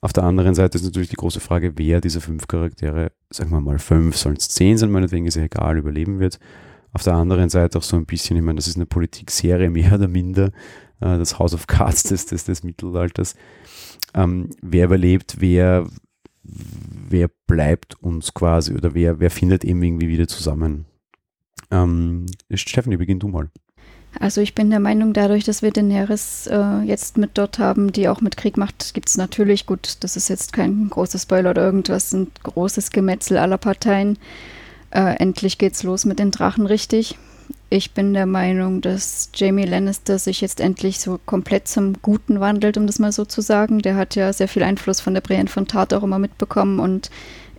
Auf 0.01 0.13
der 0.13 0.23
anderen 0.23 0.53
Seite 0.53 0.77
ist 0.77 0.83
natürlich 0.83 1.09
die 1.09 1.15
große 1.15 1.39
Frage, 1.39 1.73
wer 1.77 2.01
dieser 2.01 2.21
fünf 2.21 2.47
Charaktere, 2.47 3.11
sagen 3.29 3.51
wir 3.51 3.61
mal 3.61 3.79
fünf, 3.79 4.17
sollen 4.17 4.37
es 4.37 4.49
zehn 4.49 4.77
sein, 4.77 4.91
meinetwegen 4.91 5.25
ist 5.25 5.35
ja 5.35 5.43
egal, 5.43 5.77
überleben 5.77 6.19
wird. 6.19 6.39
Auf 6.93 7.03
der 7.03 7.13
anderen 7.13 7.49
Seite 7.49 7.77
auch 7.77 7.83
so 7.83 7.95
ein 7.95 8.05
bisschen, 8.05 8.37
ich 8.37 8.43
meine, 8.43 8.57
das 8.57 8.67
ist 8.67 8.77
eine 8.77 8.85
Politikserie 8.85 9.69
mehr 9.69 9.93
oder 9.93 10.07
minder. 10.07 10.51
Äh, 10.99 11.17
das 11.17 11.39
House 11.39 11.53
of 11.53 11.67
Cards 11.67 12.03
des, 12.03 12.25
des, 12.25 12.45
des 12.45 12.63
Mittelalters. 12.63 13.35
Ähm, 14.13 14.49
wer 14.61 14.85
überlebt, 14.85 15.37
wer, 15.39 15.87
wer 16.43 17.29
bleibt 17.47 18.01
uns 18.01 18.33
quasi 18.33 18.73
oder 18.73 18.93
wer, 18.93 19.19
wer 19.19 19.31
findet 19.31 19.63
eben 19.63 19.83
irgendwie 19.83 20.07
wieder 20.07 20.27
zusammen? 20.27 20.85
Ähm, 21.71 22.25
Stephanie, 22.53 22.97
beginn 22.97 23.19
du 23.19 23.27
mal. 23.27 23.49
Also 24.19 24.41
ich 24.41 24.55
bin 24.55 24.69
der 24.69 24.79
Meinung, 24.79 25.13
dadurch, 25.13 25.43
dass 25.43 25.61
wir 25.61 25.71
Daenerys 25.71 26.47
äh, 26.47 26.81
jetzt 26.81 27.17
mit 27.17 27.31
dort 27.37 27.59
haben, 27.59 27.91
die 27.91 28.07
auch 28.07 28.21
mit 28.21 28.37
Krieg 28.37 28.57
macht, 28.57 28.93
gibt 28.93 29.09
es 29.09 29.17
natürlich, 29.17 29.67
gut, 29.67 29.97
das 29.99 30.15
ist 30.15 30.27
jetzt 30.29 30.53
kein 30.53 30.89
großer 30.89 31.19
Spoiler 31.19 31.51
oder 31.51 31.63
irgendwas, 31.63 32.13
ein 32.13 32.31
großes 32.41 32.89
Gemetzel 32.89 33.37
aller 33.37 33.59
Parteien. 33.59 34.17
Äh, 34.91 35.17
endlich 35.17 35.57
geht's 35.57 35.83
los 35.83 36.05
mit 36.05 36.19
den 36.19 36.31
Drachen 36.31 36.65
richtig 36.65 37.17
ich 37.69 37.91
bin 37.91 38.13
der 38.13 38.25
Meinung, 38.25 38.79
dass 38.79 39.29
Jamie 39.33 39.65
Lannister 39.65 40.19
sich 40.19 40.39
jetzt 40.39 40.61
endlich 40.61 40.99
so 40.99 41.19
komplett 41.25 41.67
zum 41.67 42.01
Guten 42.01 42.39
wandelt, 42.39 42.77
um 42.77 42.87
das 42.87 42.99
mal 42.99 43.11
so 43.11 43.25
zu 43.25 43.41
sagen. 43.41 43.79
Der 43.79 43.97
hat 43.97 44.15
ja 44.15 44.31
sehr 44.31 44.47
viel 44.47 44.63
Einfluss 44.63 45.01
von 45.01 45.13
der 45.13 45.21
Brienne 45.21 45.49
von 45.49 45.67
Tart 45.67 45.93
auch 45.93 46.03
immer 46.03 46.19
mitbekommen 46.19 46.79
und 46.79 47.09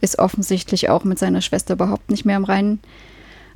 ist 0.01 0.19
offensichtlich 0.19 0.89
auch 0.89 1.05
mit 1.05 1.19
seiner 1.19 1.43
Schwester 1.43 1.75
überhaupt 1.75 2.11
nicht 2.11 2.25
mehr 2.25 2.39
im 2.39 2.45
Reinen. 2.45 2.81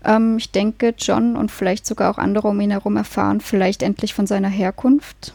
Ähm, 0.05 0.37
ich 0.37 0.51
denke, 0.51 0.95
John 0.99 1.37
und 1.37 1.51
vielleicht 1.51 1.87
sogar 1.87 2.11
auch 2.11 2.19
andere 2.19 2.49
um 2.49 2.61
ihn 2.61 2.71
herum 2.71 2.97
erfahren 2.97 3.41
vielleicht 3.41 3.83
endlich 3.83 4.13
von 4.13 4.27
seiner 4.27 4.49
Herkunft. 4.49 5.33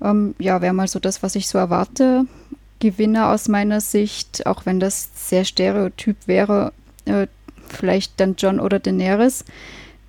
Ähm, 0.00 0.36
ja, 0.38 0.60
wäre 0.62 0.74
mal 0.74 0.88
so 0.88 1.00
das, 1.00 1.24
was 1.24 1.34
ich 1.34 1.48
so 1.48 1.58
erwarte. 1.58 2.26
Gewinner 2.78 3.30
aus 3.30 3.48
meiner 3.48 3.80
Sicht, 3.80 4.46
auch 4.46 4.64
wenn 4.64 4.78
das 4.78 5.10
sehr 5.14 5.44
stereotyp 5.44 6.16
wäre, 6.26 6.72
äh, 7.06 7.26
vielleicht 7.68 8.20
dann 8.20 8.36
John 8.36 8.60
oder 8.60 8.78
Daenerys, 8.78 9.44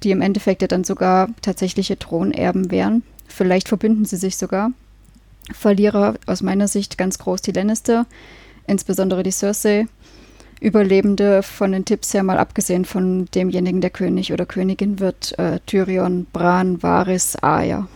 die 0.03 0.11
im 0.11 0.21
Endeffekt 0.21 0.61
ja 0.61 0.67
dann 0.67 0.83
sogar 0.83 1.29
tatsächliche 1.41 1.97
Thronerben 1.97 2.71
wären. 2.71 3.03
Vielleicht 3.27 3.67
verbünden 3.67 4.05
sie 4.05 4.17
sich 4.17 4.37
sogar. 4.37 4.71
Verlierer 5.53 6.15
aus 6.25 6.41
meiner 6.41 6.67
Sicht 6.67 6.97
ganz 6.97 7.19
groß 7.19 7.41
die 7.41 7.51
Lannister, 7.51 8.05
insbesondere 8.67 9.23
die 9.23 9.31
Cersei. 9.31 9.87
Überlebende 10.61 11.43
von 11.43 11.73
den 11.73 11.85
Tipps 11.85 12.13
her 12.13 12.23
mal 12.23 12.37
abgesehen 12.37 12.85
von 12.85 13.25
demjenigen, 13.35 13.81
der 13.81 13.89
König 13.89 14.31
oder 14.31 14.45
Königin 14.45 14.99
wird, 14.99 15.37
äh, 15.37 15.59
Tyrion, 15.65 16.27
Bran, 16.31 16.81
Varys, 16.81 17.35
Arya. 17.35 17.87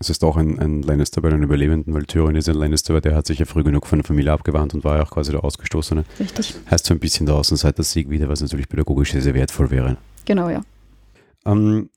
Es 0.00 0.10
ist 0.10 0.22
auch 0.22 0.36
ein, 0.36 0.58
ein 0.58 0.82
Lannister 0.82 1.20
bei 1.20 1.30
den 1.30 1.42
Überlebenden, 1.42 1.92
weil 1.92 2.04
Tyrion 2.04 2.36
ist 2.36 2.48
ein 2.48 2.54
Lannister, 2.54 2.92
aber 2.92 3.00
der 3.00 3.16
hat 3.16 3.26
sich 3.26 3.38
ja 3.38 3.46
früh 3.46 3.64
genug 3.64 3.86
von 3.86 3.98
der 3.98 4.06
Familie 4.06 4.32
abgewandt 4.32 4.74
und 4.74 4.84
war 4.84 4.96
ja 4.96 5.02
auch 5.02 5.10
quasi 5.10 5.32
der 5.32 5.42
Ausgestoßene. 5.42 6.04
Richtig. 6.20 6.54
Heißt 6.70 6.86
so 6.86 6.94
ein 6.94 7.00
bisschen 7.00 7.26
der 7.26 7.34
Außenseiter-Sieg 7.34 8.08
wieder, 8.08 8.28
was 8.28 8.40
natürlich 8.40 8.68
pädagogisch 8.68 9.12
sehr, 9.12 9.22
sehr 9.22 9.34
wertvoll 9.34 9.70
wäre. 9.70 9.96
Genau, 10.24 10.48
ja. 10.48 10.62
Ähm, 11.46 11.90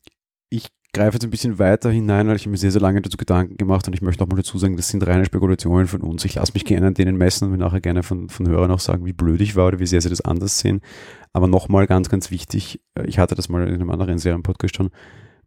ich 0.50 0.70
greife 0.94 1.16
jetzt 1.16 1.24
ein 1.24 1.30
bisschen 1.30 1.60
weiter 1.60 1.90
hinein, 1.92 2.28
weil 2.28 2.36
ich 2.36 2.48
mir 2.48 2.58
sehr, 2.58 2.72
sehr 2.72 2.82
lange 2.82 3.02
dazu 3.02 3.18
Gedanken 3.18 3.58
gemacht 3.58 3.88
und 3.88 3.94
ich 3.94 4.02
möchte 4.02 4.24
nochmal 4.24 4.38
dazu 4.38 4.58
sagen, 4.58 4.76
das 4.76 4.90
sind 4.90 5.06
reine 5.06 5.26
Spekulationen 5.26 5.88
von 5.88 6.02
uns. 6.02 6.26
Ich 6.26 6.36
lasse 6.36 6.54
mich 6.54 6.66
gerne 6.66 6.88
an 6.88 6.94
denen 6.94 7.18
messen 7.18 7.46
und 7.46 7.52
will 7.52 7.60
nachher 7.60 7.82
gerne 7.82 8.04
von, 8.04 8.30
von 8.30 8.48
Hörern 8.48 8.72
auch 8.72 8.80
sagen, 8.80 9.06
wie 9.06 9.14
blöd 9.14 9.40
ich 9.42 9.56
war 9.56 9.68
oder 9.68 9.80
wie 9.80 9.86
sehr 9.86 10.02
sie 10.02 10.10
das 10.10 10.22
anders 10.22 10.60
sehen. 10.60 10.82
Aber 11.34 11.48
nochmal 11.48 11.88
ganz, 11.88 12.10
ganz 12.10 12.32
wichtig, 12.32 12.82
äh, 12.96 13.06
ich 13.06 13.20
hatte 13.20 13.36
das 13.36 13.48
mal 13.48 13.66
in 13.68 13.76
einem 13.76 13.90
anderen 13.90 14.18
Serienpodcast 14.18 14.76
schon, 14.76 14.90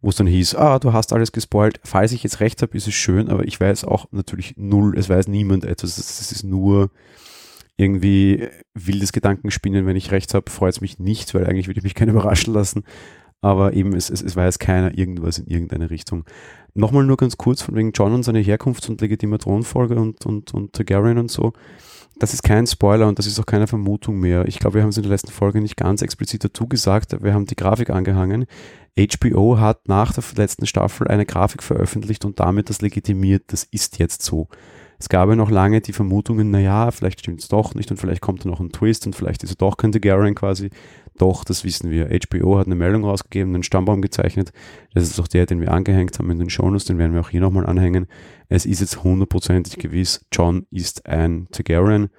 wo 0.05 0.09
es 0.09 0.17
dann 0.17 0.27
hieß, 0.27 0.53
ah, 0.53 0.77
du 0.77 0.93
hast 0.93 1.13
alles 1.13 1.31
gespoilt. 1.31 1.79
Falls 1.83 2.11
ich 2.11 2.21
jetzt 2.21 2.39
recht 2.39 2.61
habe, 2.61 2.77
ist 2.77 2.87
es 2.87 2.93
schön, 2.93 3.27
aber 3.27 3.43
ich 3.43 3.59
weiß 3.59 3.85
auch 3.85 4.05
natürlich 4.11 4.53
null, 4.55 4.95
es 4.95 5.09
weiß 5.09 5.27
niemand 5.27 5.65
etwas. 5.65 5.97
Es 5.97 6.31
ist 6.31 6.43
nur 6.43 6.91
irgendwie 7.75 8.47
wildes 8.75 9.13
Gedankenspinnen. 9.13 9.87
Wenn 9.87 9.95
ich 9.95 10.11
recht 10.11 10.35
habe, 10.35 10.51
freut 10.51 10.75
es 10.75 10.81
mich 10.81 10.99
nicht, 10.99 11.33
weil 11.33 11.47
eigentlich 11.47 11.65
würde 11.65 11.79
ich 11.79 11.83
mich 11.83 11.95
gerne 11.95 12.11
überraschen 12.11 12.53
lassen. 12.53 12.83
Aber 13.41 13.73
eben, 13.73 13.95
es, 13.95 14.11
es, 14.11 14.21
es 14.21 14.35
weiß 14.35 14.59
keiner 14.59 14.95
irgendwas 14.95 15.39
in 15.39 15.47
irgendeine 15.47 15.89
Richtung. 15.89 16.23
Nochmal 16.75 17.03
nur 17.03 17.17
ganz 17.17 17.37
kurz 17.37 17.63
von 17.63 17.73
wegen 17.75 17.91
John 17.91 18.13
und 18.13 18.21
seine 18.21 18.41
Herkunft 18.41 18.87
und 18.87 19.01
legitimer 19.01 19.39
Thronfolge 19.39 19.95
und, 19.95 20.23
und, 20.27 20.53
und 20.53 20.73
Targaryen 20.73 21.17
und 21.17 21.31
so 21.31 21.53
das 22.19 22.33
ist 22.33 22.43
kein 22.43 22.65
Spoiler 22.65 23.07
und 23.07 23.19
das 23.19 23.27
ist 23.27 23.39
auch 23.39 23.45
keine 23.45 23.67
Vermutung 23.67 24.19
mehr. 24.19 24.47
Ich 24.47 24.59
glaube, 24.59 24.75
wir 24.75 24.81
haben 24.81 24.89
es 24.89 24.97
in 24.97 25.03
der 25.03 25.11
letzten 25.11 25.31
Folge 25.31 25.61
nicht 25.61 25.77
ganz 25.77 26.01
explizit 26.01 26.43
dazu 26.43 26.67
gesagt. 26.67 27.21
Wir 27.23 27.33
haben 27.33 27.45
die 27.45 27.55
Grafik 27.55 27.89
angehangen. 27.89 28.45
HBO 28.97 29.59
hat 29.59 29.87
nach 29.89 30.13
der 30.13 30.23
letzten 30.37 30.65
Staffel 30.65 31.07
eine 31.09 31.25
Grafik 31.25 31.61
veröffentlicht 31.61 32.23
und 32.23 32.39
damit 32.39 32.69
das 32.69 32.81
legitimiert. 32.81 33.43
Das 33.47 33.65
ist 33.65 33.99
jetzt 33.99 34.21
so. 34.21 34.47
Es 34.99 35.09
gab 35.09 35.29
ja 35.29 35.35
noch 35.35 35.51
lange 35.51 35.81
die 35.81 35.93
Vermutungen, 35.93 36.51
naja, 36.51 36.89
vielleicht 36.91 37.19
stimmt 37.19 37.41
es 37.41 37.47
doch 37.47 37.75
nicht 37.75 37.91
und 37.91 37.97
vielleicht 37.97 38.21
kommt 38.21 38.45
da 38.45 38.49
noch 38.49 38.59
ein 38.59 38.71
Twist 38.71 39.05
und 39.05 39.15
vielleicht 39.15 39.43
ist 39.43 39.51
er 39.51 39.57
doch 39.57 39.77
kein 39.77 39.91
Targaryen 39.91 40.35
quasi. 40.35 40.69
Doch, 41.17 41.43
das 41.43 41.63
wissen 41.63 41.91
wir. 41.91 42.09
HBO 42.09 42.57
hat 42.57 42.65
eine 42.65 42.75
Meldung 42.75 43.03
rausgegeben, 43.03 43.53
einen 43.53 43.63
Stammbaum 43.63 44.01
gezeichnet. 44.01 44.51
Das 44.93 45.03
ist 45.03 45.19
auch 45.19 45.27
der, 45.27 45.45
den 45.45 45.61
wir 45.61 45.71
angehängt 45.71 46.17
haben 46.19 46.31
in 46.31 46.39
den 46.39 46.49
Shownotes, 46.49 46.85
den 46.85 46.97
werden 46.97 47.13
wir 47.13 47.21
auch 47.21 47.29
hier 47.29 47.41
nochmal 47.41 47.65
anhängen. 47.65 48.07
Es 48.49 48.65
ist 48.65 48.81
jetzt 48.81 49.03
hundertprozentig 49.03 49.77
gewiss, 49.77 50.25
John 50.31 50.65
ist 50.71 51.05
ein 51.05 51.47
Targaryen. 51.51 52.09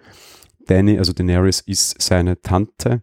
Danny, 0.66 0.98
also 0.98 1.12
Daenerys, 1.12 1.60
ist 1.60 2.00
seine 2.00 2.40
Tante. 2.40 3.02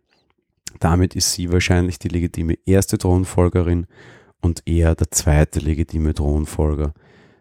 Damit 0.79 1.15
ist 1.15 1.33
sie 1.33 1.51
wahrscheinlich 1.51 1.99
die 1.99 2.09
legitime 2.09 2.57
erste 2.65 2.97
Thronfolgerin 2.97 3.87
und 4.41 4.63
er 4.65 4.95
der 4.95 5.11
zweite 5.11 5.59
legitime 5.59 6.13
Thronfolger. 6.13 6.93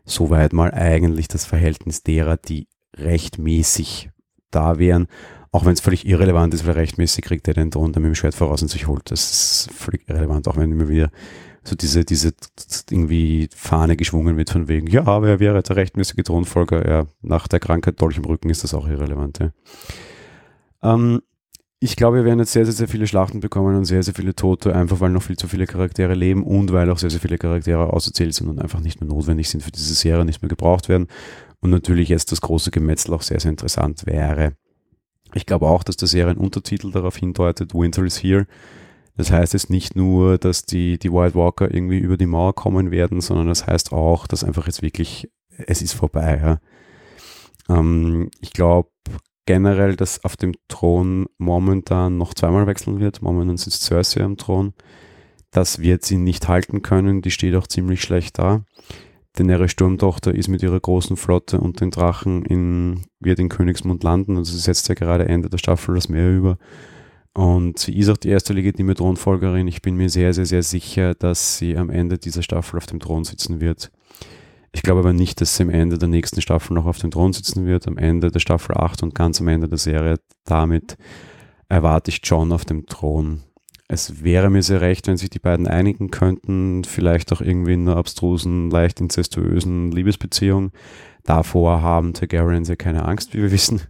Soweit 0.05 0.53
mal 0.53 0.73
eigentlich 0.73 1.29
das 1.29 1.45
Verhältnis 1.45 2.03
derer, 2.03 2.37
die 2.37 2.69
rechtmäßig 2.97 4.11
da 4.51 4.79
wären. 4.79 5.07
Auch 5.51 5.65
wenn 5.65 5.75
es 5.75 5.81
völlig 5.81 6.07
irrelevant 6.07 6.55
ist, 6.55 6.67
weil 6.67 6.75
rechtmäßig 6.75 7.25
kriegt 7.25 7.47
er 7.47 7.55
den 7.55 7.71
Thron 7.71 7.93
dann 7.93 8.03
mit 8.03 8.11
dem 8.11 8.15
Schwert 8.15 8.35
voraus 8.35 8.63
und 8.63 8.69
sich 8.69 8.87
holt. 8.87 9.11
Das 9.11 9.31
ist 9.31 9.71
völlig 9.73 10.09
irrelevant, 10.09 10.49
auch 10.49 10.57
wenn 10.57 10.73
immer 10.73 10.89
wieder 10.89 11.11
so 11.65 11.77
diese, 11.77 12.05
diese 12.05 12.33
irgendwie 12.91 13.49
Fahne 13.55 13.97
geschwungen 13.97 14.37
wird 14.37 14.51
von 14.51 14.67
wegen, 14.67 14.89
ja, 14.89 15.07
aber 15.07 15.29
er 15.29 15.41
wäre 15.41 15.63
der 15.63 15.77
rechtmäßige 15.77 16.25
Thronfolger. 16.25 16.89
Ja, 16.89 17.07
nach 17.21 17.47
der 17.49 17.61
Krankheit 17.61 18.01
Dolch 18.01 18.17
im 18.17 18.25
Rücken 18.25 18.51
ist 18.51 18.65
das 18.65 18.75
auch 18.75 18.89
irrelevant. 18.89 19.39
Ja. 19.39 19.53
Ähm, 20.83 21.23
ich 21.83 21.97
glaube, 21.97 22.19
wir 22.19 22.25
werden 22.25 22.39
jetzt 22.39 22.53
sehr, 22.53 22.65
sehr, 22.65 22.75
sehr 22.75 22.87
viele 22.87 23.09
Schlachten 23.09 23.41
bekommen 23.41 23.75
und 23.75 23.87
sehr, 23.87 24.05
sehr 24.05 24.15
viele 24.15 24.37
Tote, 24.37 24.73
einfach 24.73 25.01
weil 25.01 25.11
noch 25.11 25.25
viel 25.25 25.37
zu 25.37 25.49
viele 25.49 25.67
Charaktere 25.67 26.15
leben 26.15 26.45
und 26.45 26.73
weil 26.73 26.89
auch 26.89 26.99
sehr, 26.99 27.11
sehr 27.11 27.19
viele 27.19 27.39
Charaktere 27.39 27.93
auserzählt 27.93 28.35
sind 28.35 28.49
und 28.49 28.61
einfach 28.61 28.79
nicht 28.79 29.01
mehr 29.01 29.09
notwendig 29.09 29.49
sind 29.49 29.65
für 29.65 29.73
diese 29.73 29.95
Serie, 29.95 30.25
nicht 30.25 30.43
mehr 30.43 30.49
gebraucht 30.49 30.89
werden. 30.89 31.09
Und 31.59 31.71
natürlich 31.71 32.09
jetzt 32.09 32.31
das 32.31 32.41
große 32.41 32.71
Gemetzel 32.71 33.13
auch 33.13 33.23
sehr, 33.23 33.41
sehr 33.41 33.51
interessant 33.51 34.07
wäre. 34.07 34.53
Ich 35.35 35.45
glaube 35.45 35.67
auch, 35.67 35.83
dass 35.83 35.97
der 35.97 36.07
Serienuntertitel 36.07 36.93
darauf 36.93 37.17
hindeutet, 37.17 37.75
Winter 37.75 38.05
is 38.05 38.23
here. 38.23 38.47
Das 39.17 39.33
heißt 39.33 39.53
jetzt 39.53 39.69
nicht 39.69 39.97
nur, 39.97 40.39
dass 40.39 40.65
die, 40.65 41.01
die 41.01 41.13
Wild 41.13 41.35
Walker 41.35 41.69
irgendwie 41.69 41.99
über 41.99 42.17
die 42.17 42.27
Mauer 42.27 42.55
kommen 42.55 42.93
werden, 42.93 43.21
sondern 43.21 43.49
das 43.49 43.67
heißt 43.67 43.93
auch, 43.93 44.29
dass 44.29 44.45
einfach 44.45 44.67
jetzt 44.69 44.83
wirklich, 44.83 45.29
es 45.67 45.83
ist 45.83 45.95
vorbei. 45.95 46.61
Ja. 47.69 47.77
Ähm, 47.77 48.31
ich 48.41 48.53
glaube 48.53 48.89
generell, 49.47 49.97
dass 49.97 50.25
auf 50.25 50.37
dem 50.37 50.53
Thron 50.69 51.27
momentan 51.39 52.19
noch 52.19 52.35
zweimal 52.35 52.67
wechseln 52.67 53.01
wird. 53.01 53.23
Momentan 53.23 53.57
sitzt 53.57 53.83
Cersei 53.83 54.23
am 54.23 54.37
Thron. 54.37 54.73
Das 55.51 55.81
wird 55.81 56.05
sie 56.05 56.17
nicht 56.17 56.49
halten 56.49 56.83
können. 56.83 57.23
Die 57.23 57.31
steht 57.31 57.55
auch 57.55 57.67
ziemlich 57.67 58.03
schlecht 58.03 58.39
da. 58.39 58.65
Denn 59.39 59.49
ihre 59.49 59.69
Sturmtochter 59.69 60.35
ist 60.35 60.49
mit 60.49 60.63
ihrer 60.63 60.79
großen 60.79 61.17
Flotte 61.17 61.59
und 61.59 61.81
den 61.81 61.91
Drachen 61.91 62.45
in, 62.45 63.03
wird 63.19 63.39
in 63.39 63.49
Königsmund 63.49 64.03
landen. 64.03 64.37
Also 64.37 64.53
sie 64.53 64.61
setzt 64.61 64.89
ja 64.89 64.95
gerade 64.95 65.27
Ende 65.27 65.49
der 65.49 65.59
Staffel 65.59 65.95
das 65.95 66.09
Meer 66.09 66.31
über. 66.31 66.59
Und 67.35 67.79
sie 67.79 67.97
ist 67.97 68.11
auch 68.11 68.19
die 68.19 68.29
erste 68.29 68.53
legitime 68.53 68.95
Thronfolgerin. 68.95 69.67
Ich 69.67 69.81
bin 69.81 69.97
mir 69.97 70.11
sehr, 70.11 70.35
sehr, 70.35 70.45
sehr 70.45 70.63
sicher, 70.63 71.15
dass 71.15 71.57
sie 71.57 71.79
am 71.79 71.89
Ende 71.89 72.19
dieser 72.19 72.43
Staffel 72.43 72.77
auf 72.77 72.87
dem 72.87 73.01
Thron 73.01 73.25
sitzen 73.25 73.61
wird. 73.61 73.91
Ich 74.73 74.83
glaube 74.83 75.01
aber 75.01 75.13
nicht, 75.13 75.41
dass 75.41 75.57
sie 75.57 75.65
am 75.65 75.71
Ende 75.71 75.99
der 75.99 76.09
nächsten 76.09 76.41
Staffel 76.41 76.75
noch 76.75 76.87
auf 76.87 76.99
dem 76.99 77.11
Thron 77.11 77.33
sitzen 77.33 77.67
wird. 77.67 77.87
Am 77.87 77.99
Ende 77.99 78.31
der 78.31 78.41
Staffel 78.41 78.75
8 78.75 79.03
und 79.03 79.15
ganz 79.15 79.41
am 79.41 79.49
Ende 79.49 79.69
der 79.69 79.79
Serie. 79.79 80.19
Damit 80.45 80.97
erwarte 81.69 82.11
ich 82.11 82.21
John 82.25 82.53
auf 82.53 82.65
dem 82.65 82.87
Thron. 82.87 83.43
Es 83.89 84.25
wäre 84.25 84.49
mir 84.49 84.63
sehr 84.63 84.81
recht, 84.81 85.07
wenn 85.07 85.19
sich 85.19 85.29
die 85.29 85.39
beiden 85.39 85.67
einigen 85.67 86.11
könnten, 86.11 86.85
vielleicht 86.85 87.31
auch 87.33 87.43
irgendwie 87.43 87.75
in 87.75 87.87
einer 87.87 87.99
abstrusen, 87.99 88.71
leicht 88.71 89.01
incestuösen 89.01 89.93
Liebesbeziehung. 89.93 90.73
Davor 91.25 91.83
haben 91.83 92.15
Targaryens 92.15 92.69
ja 92.69 92.77
keine 92.77 93.05
Angst, 93.05 93.35
wie 93.35 93.43
wir 93.43 93.53
wissen. 93.53 93.83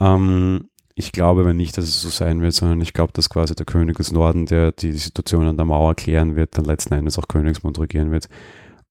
Ähm, 0.00 0.70
ich 0.94 1.12
glaube 1.12 1.42
aber 1.42 1.52
nicht, 1.52 1.76
dass 1.76 1.84
es 1.84 2.00
so 2.00 2.08
sein 2.08 2.40
wird, 2.40 2.54
sondern 2.54 2.80
ich 2.80 2.94
glaube, 2.94 3.12
dass 3.12 3.30
quasi 3.30 3.54
der 3.54 3.66
König 3.66 3.98
des 3.98 4.10
Norden, 4.12 4.46
der 4.46 4.72
die 4.72 4.92
Situation 4.92 5.46
an 5.46 5.56
der 5.56 5.66
Mauer 5.66 5.94
klären 5.94 6.36
wird, 6.36 6.56
dann 6.56 6.64
letzten 6.64 6.94
Endes 6.94 7.18
auch 7.18 7.28
Königsmund 7.28 7.78
regieren 7.78 8.10
wird. 8.10 8.28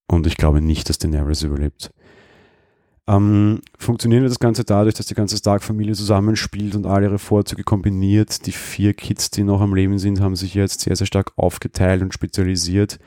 Und 0.10 0.26
ich 0.28 0.38
glaube 0.38 0.62
nicht, 0.62 0.90
dass 0.90 0.98
Daenerys 0.98 1.44
überlebt. 1.44 1.92
Ähm, 3.08 3.62
funktioniert 3.78 4.26
das 4.26 4.40
Ganze 4.40 4.64
dadurch, 4.64 4.96
dass 4.96 5.06
die 5.06 5.16
ganze 5.16 5.38
Stark-Familie 5.38 5.94
zusammenspielt 5.94 6.76
und 6.76 6.86
alle 6.86 7.08
ihre 7.08 7.20
Vorzüge 7.20 7.64
kombiniert. 7.64 8.46
Die 8.46 8.52
vier 8.52 8.94
Kids, 8.94 9.32
die 9.32 9.44
noch 9.44 9.62
am 9.62 9.74
Leben 9.74 9.98
sind, 10.00 10.20
haben 10.20 10.36
sich 10.36 10.54
jetzt 10.54 10.82
sehr, 10.82 10.96
sehr 10.96 11.08
stark 11.08 11.32
aufgeteilt 11.36 12.02
und 12.02 12.14
spezialisiert. 12.14 13.00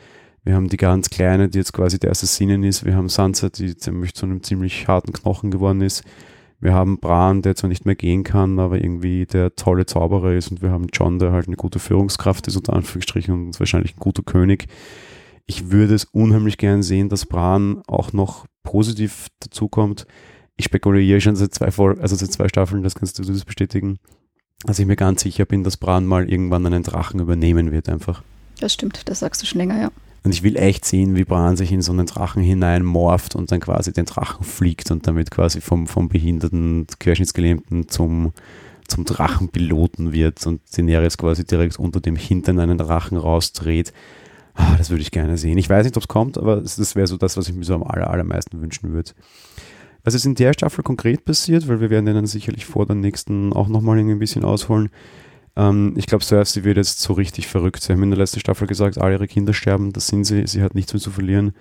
Wir 0.44 0.54
haben 0.54 0.68
die 0.68 0.76
ganz 0.76 1.10
Kleine, 1.10 1.48
die 1.48 1.58
jetzt 1.58 1.72
quasi 1.72 1.98
der 2.00 2.10
Assassinin 2.10 2.64
ist. 2.64 2.84
Wir 2.84 2.96
haben 2.96 3.08
Sansa, 3.08 3.48
die 3.48 3.76
ziemlich 3.76 4.14
zu 4.14 4.26
einem 4.26 4.42
ziemlich 4.42 4.88
harten 4.88 5.12
Knochen 5.12 5.52
geworden 5.52 5.82
ist. 5.82 6.02
Wir 6.58 6.72
haben 6.72 6.98
Bran, 6.98 7.42
der 7.42 7.56
zwar 7.56 7.68
nicht 7.68 7.86
mehr 7.86 7.96
gehen 7.96 8.22
kann, 8.22 8.58
aber 8.60 8.82
irgendwie 8.82 9.26
der 9.26 9.54
tolle 9.56 9.86
Zauberer 9.86 10.32
ist. 10.32 10.50
Und 10.50 10.62
wir 10.62 10.70
haben 10.70 10.86
John, 10.92 11.18
der 11.18 11.32
halt 11.32 11.48
eine 11.48 11.56
gute 11.56 11.80
Führungskraft 11.80 12.46
ist, 12.46 12.56
unter 12.56 12.74
Anführungsstrichen, 12.74 13.34
und 13.34 13.58
wahrscheinlich 13.58 13.96
ein 13.96 14.00
guter 14.00 14.22
König. 14.22 14.66
Ich 15.46 15.70
würde 15.70 15.94
es 15.94 16.04
unheimlich 16.04 16.58
gern 16.58 16.82
sehen, 16.82 17.08
dass 17.08 17.26
Bran 17.26 17.82
auch 17.86 18.12
noch 18.12 18.46
positiv 18.62 19.28
dazukommt. 19.40 20.06
Ich 20.56 20.66
spekuliere 20.66 21.20
schon 21.20 21.36
seit 21.36 21.54
zwei, 21.54 21.76
Vol 21.76 21.98
also 22.00 22.14
seit 22.16 22.32
zwei 22.32 22.48
Staffeln, 22.48 22.82
das 22.82 22.94
kannst 22.94 23.18
du 23.18 23.24
das 23.24 23.44
bestätigen, 23.44 23.98
dass 24.64 24.78
ich 24.78 24.86
mir 24.86 24.96
ganz 24.96 25.22
sicher 25.22 25.44
bin, 25.44 25.64
dass 25.64 25.76
Bran 25.76 26.06
mal 26.06 26.30
irgendwann 26.30 26.66
einen 26.66 26.82
Drachen 26.82 27.20
übernehmen 27.20 27.72
wird 27.72 27.88
einfach. 27.88 28.22
Das 28.60 28.72
stimmt, 28.72 29.08
das 29.08 29.20
sagst 29.20 29.42
du 29.42 29.46
schon 29.46 29.58
länger, 29.58 29.80
ja. 29.80 29.90
Und 30.24 30.32
ich 30.32 30.44
will 30.44 30.56
echt 30.56 30.84
sehen, 30.84 31.16
wie 31.16 31.24
Bran 31.24 31.56
sich 31.56 31.72
in 31.72 31.82
so 31.82 31.90
einen 31.90 32.06
Drachen 32.06 32.42
hineinmorpht 32.42 33.34
und 33.34 33.50
dann 33.50 33.58
quasi 33.58 33.92
den 33.92 34.04
Drachen 34.04 34.44
fliegt 34.44 34.90
und 34.92 35.06
damit 35.06 35.32
quasi 35.32 35.60
vom, 35.60 35.88
vom 35.88 36.08
behinderten, 36.08 36.86
querschnittsgelähmten 37.00 37.88
zum, 37.88 38.32
zum 38.86 39.04
Drachenpiloten 39.04 40.12
wird 40.12 40.46
und 40.46 40.60
Daenerys 40.76 41.18
quasi 41.18 41.44
direkt 41.44 41.76
unter 41.76 42.00
dem 42.00 42.14
Hintern 42.14 42.60
einen 42.60 42.78
Drachen 42.78 43.16
rausdreht. 43.16 43.92
Ah, 44.54 44.76
das 44.76 44.90
würde 44.90 45.02
ich 45.02 45.10
gerne 45.10 45.38
sehen. 45.38 45.58
Ich 45.58 45.70
weiß 45.70 45.84
nicht, 45.84 45.96
ob 45.96 46.02
es 46.02 46.08
kommt, 46.08 46.36
aber 46.36 46.56
das 46.56 46.94
wäre 46.94 47.06
so 47.06 47.16
das, 47.16 47.36
was 47.36 47.48
ich 47.48 47.54
mir 47.54 47.64
so 47.64 47.74
am 47.74 47.82
aller, 47.82 48.10
allermeisten 48.10 48.60
wünschen 48.60 48.92
würde. 48.92 49.12
Was 50.04 50.14
ist 50.14 50.26
in 50.26 50.34
der 50.34 50.52
Staffel 50.52 50.82
konkret 50.82 51.24
passiert, 51.24 51.68
weil 51.68 51.80
wir 51.80 51.90
werden 51.90 52.06
dann 52.06 52.26
sicherlich 52.26 52.66
vor 52.66 52.86
der 52.86 52.96
nächsten 52.96 53.52
auch 53.52 53.68
nochmal 53.68 53.98
ein 53.98 54.18
bisschen 54.18 54.44
ausholen. 54.44 54.90
Ähm, 55.54 55.94
ich 55.96 56.06
glaube, 56.06 56.24
Cersei 56.24 56.64
wird 56.64 56.76
jetzt 56.76 57.00
so 57.00 57.12
richtig 57.12 57.46
verrückt. 57.46 57.82
Sie 57.82 57.92
haben 57.92 58.02
in 58.02 58.10
der 58.10 58.18
letzten 58.18 58.40
Staffel 58.40 58.66
gesagt, 58.66 58.98
alle 58.98 59.14
ihre 59.14 59.28
Kinder 59.28 59.54
sterben, 59.54 59.92
das 59.92 60.08
sind 60.08 60.24
sie, 60.24 60.46
sie 60.46 60.62
hat 60.62 60.74
nichts 60.74 60.92
mehr 60.92 61.00
zu 61.00 61.10
verlieren. 61.10 61.52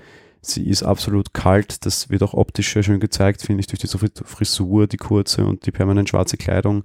Sie 0.42 0.68
ist 0.68 0.82
absolut 0.82 1.34
kalt, 1.34 1.86
das 1.86 2.10
wird 2.10 2.24
auch 2.24 2.34
optisch 2.34 2.74
sehr 2.74 2.82
schön 2.82 3.00
gezeigt, 3.00 3.44
finde 3.44 3.60
ich, 3.60 3.68
durch 3.68 3.80
diese 3.80 4.00
Frisur, 4.00 4.88
die 4.88 4.98
kurze 4.98 5.46
und 5.46 5.68
die 5.68 5.72
permanent 5.72 6.10
schwarze 6.10 6.36
Kleidung. 6.36 6.84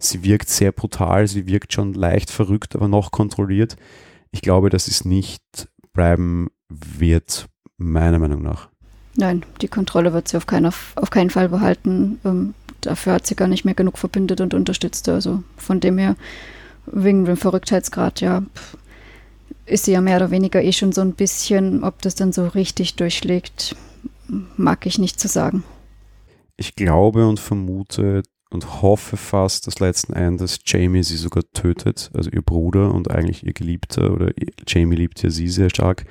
Sie 0.00 0.24
wirkt 0.24 0.48
sehr 0.48 0.72
brutal, 0.72 1.28
sie 1.28 1.46
wirkt 1.46 1.72
schon 1.72 1.94
leicht 1.94 2.30
verrückt, 2.30 2.74
aber 2.74 2.88
noch 2.88 3.12
kontrolliert. 3.12 3.76
Ich 4.36 4.42
glaube, 4.42 4.68
dass 4.68 4.86
es 4.86 5.06
nicht 5.06 5.42
bleiben 5.94 6.48
wird, 6.68 7.48
meiner 7.78 8.18
Meinung 8.18 8.42
nach. 8.42 8.68
Nein, 9.16 9.46
die 9.62 9.68
Kontrolle 9.68 10.12
wird 10.12 10.28
sie 10.28 10.36
auf, 10.36 10.44
keiner, 10.44 10.74
auf 10.94 11.08
keinen 11.08 11.30
Fall 11.30 11.48
behalten. 11.48 12.20
Ähm, 12.22 12.52
dafür 12.82 13.14
hat 13.14 13.26
sie 13.26 13.34
gar 13.34 13.48
nicht 13.48 13.64
mehr 13.64 13.72
genug 13.72 13.96
verbindet 13.96 14.42
und 14.42 14.52
unterstützt. 14.52 15.08
Also 15.08 15.42
von 15.56 15.80
dem 15.80 15.96
her, 15.96 16.16
wegen 16.84 17.24
dem 17.24 17.38
Verrücktheitsgrad, 17.38 18.20
ja, 18.20 18.42
ist 19.64 19.86
sie 19.86 19.92
ja 19.92 20.02
mehr 20.02 20.16
oder 20.16 20.30
weniger 20.30 20.62
eh 20.62 20.72
schon 20.72 20.92
so 20.92 21.00
ein 21.00 21.14
bisschen, 21.14 21.82
ob 21.82 22.02
das 22.02 22.14
dann 22.14 22.30
so 22.30 22.46
richtig 22.46 22.96
durchschlägt, 22.96 23.74
mag 24.58 24.84
ich 24.84 24.98
nicht 24.98 25.18
zu 25.18 25.28
sagen. 25.28 25.64
Ich 26.58 26.76
glaube 26.76 27.26
und 27.26 27.40
vermute 27.40 28.22
und 28.50 28.82
hoffe 28.82 29.16
fast, 29.16 29.66
dass 29.66 29.80
letzten 29.80 30.12
Endes 30.12 30.60
Jamie 30.64 31.02
sie 31.02 31.16
sogar 31.16 31.42
tötet, 31.52 32.10
also 32.14 32.30
ihr 32.30 32.42
Bruder 32.42 32.92
und 32.94 33.10
eigentlich 33.10 33.44
ihr 33.44 33.52
Geliebter 33.52 34.12
oder 34.12 34.30
Jamie 34.66 34.96
liebt 34.96 35.22
ja 35.22 35.30
sie 35.30 35.48
sehr 35.48 35.70
stark 35.70 36.04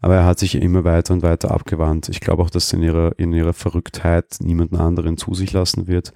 aber 0.00 0.14
er 0.14 0.24
hat 0.24 0.38
sich 0.38 0.54
immer 0.54 0.84
weiter 0.84 1.14
und 1.14 1.22
weiter 1.22 1.50
abgewandt. 1.50 2.08
Ich 2.08 2.20
glaube 2.20 2.42
auch, 2.42 2.50
dass 2.50 2.72
er 2.72 2.78
in 2.78 2.84
ihrer, 2.84 3.18
in 3.18 3.32
ihrer 3.32 3.52
Verrücktheit 3.52 4.36
niemanden 4.40 4.76
anderen 4.76 5.16
zu 5.16 5.34
sich 5.34 5.52
lassen 5.52 5.86
wird. 5.86 6.12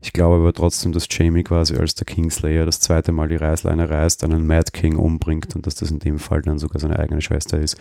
Ich 0.00 0.12
glaube 0.12 0.36
aber 0.36 0.52
trotzdem, 0.52 0.92
dass 0.92 1.08
Jamie 1.10 1.42
quasi 1.42 1.76
als 1.76 1.94
der 1.94 2.04
Kingslayer 2.04 2.66
das 2.66 2.80
zweite 2.80 3.12
Mal 3.12 3.28
die 3.28 3.36
Reißleine 3.36 3.88
reißt, 3.88 4.22
einen 4.24 4.46
Mad 4.46 4.70
King 4.72 4.96
umbringt 4.96 5.56
und 5.56 5.66
dass 5.66 5.74
das 5.74 5.90
in 5.90 5.98
dem 5.98 6.18
Fall 6.18 6.42
dann 6.42 6.58
sogar 6.58 6.80
seine 6.80 6.98
eigene 6.98 7.20
Schwester 7.20 7.58
ist. 7.58 7.76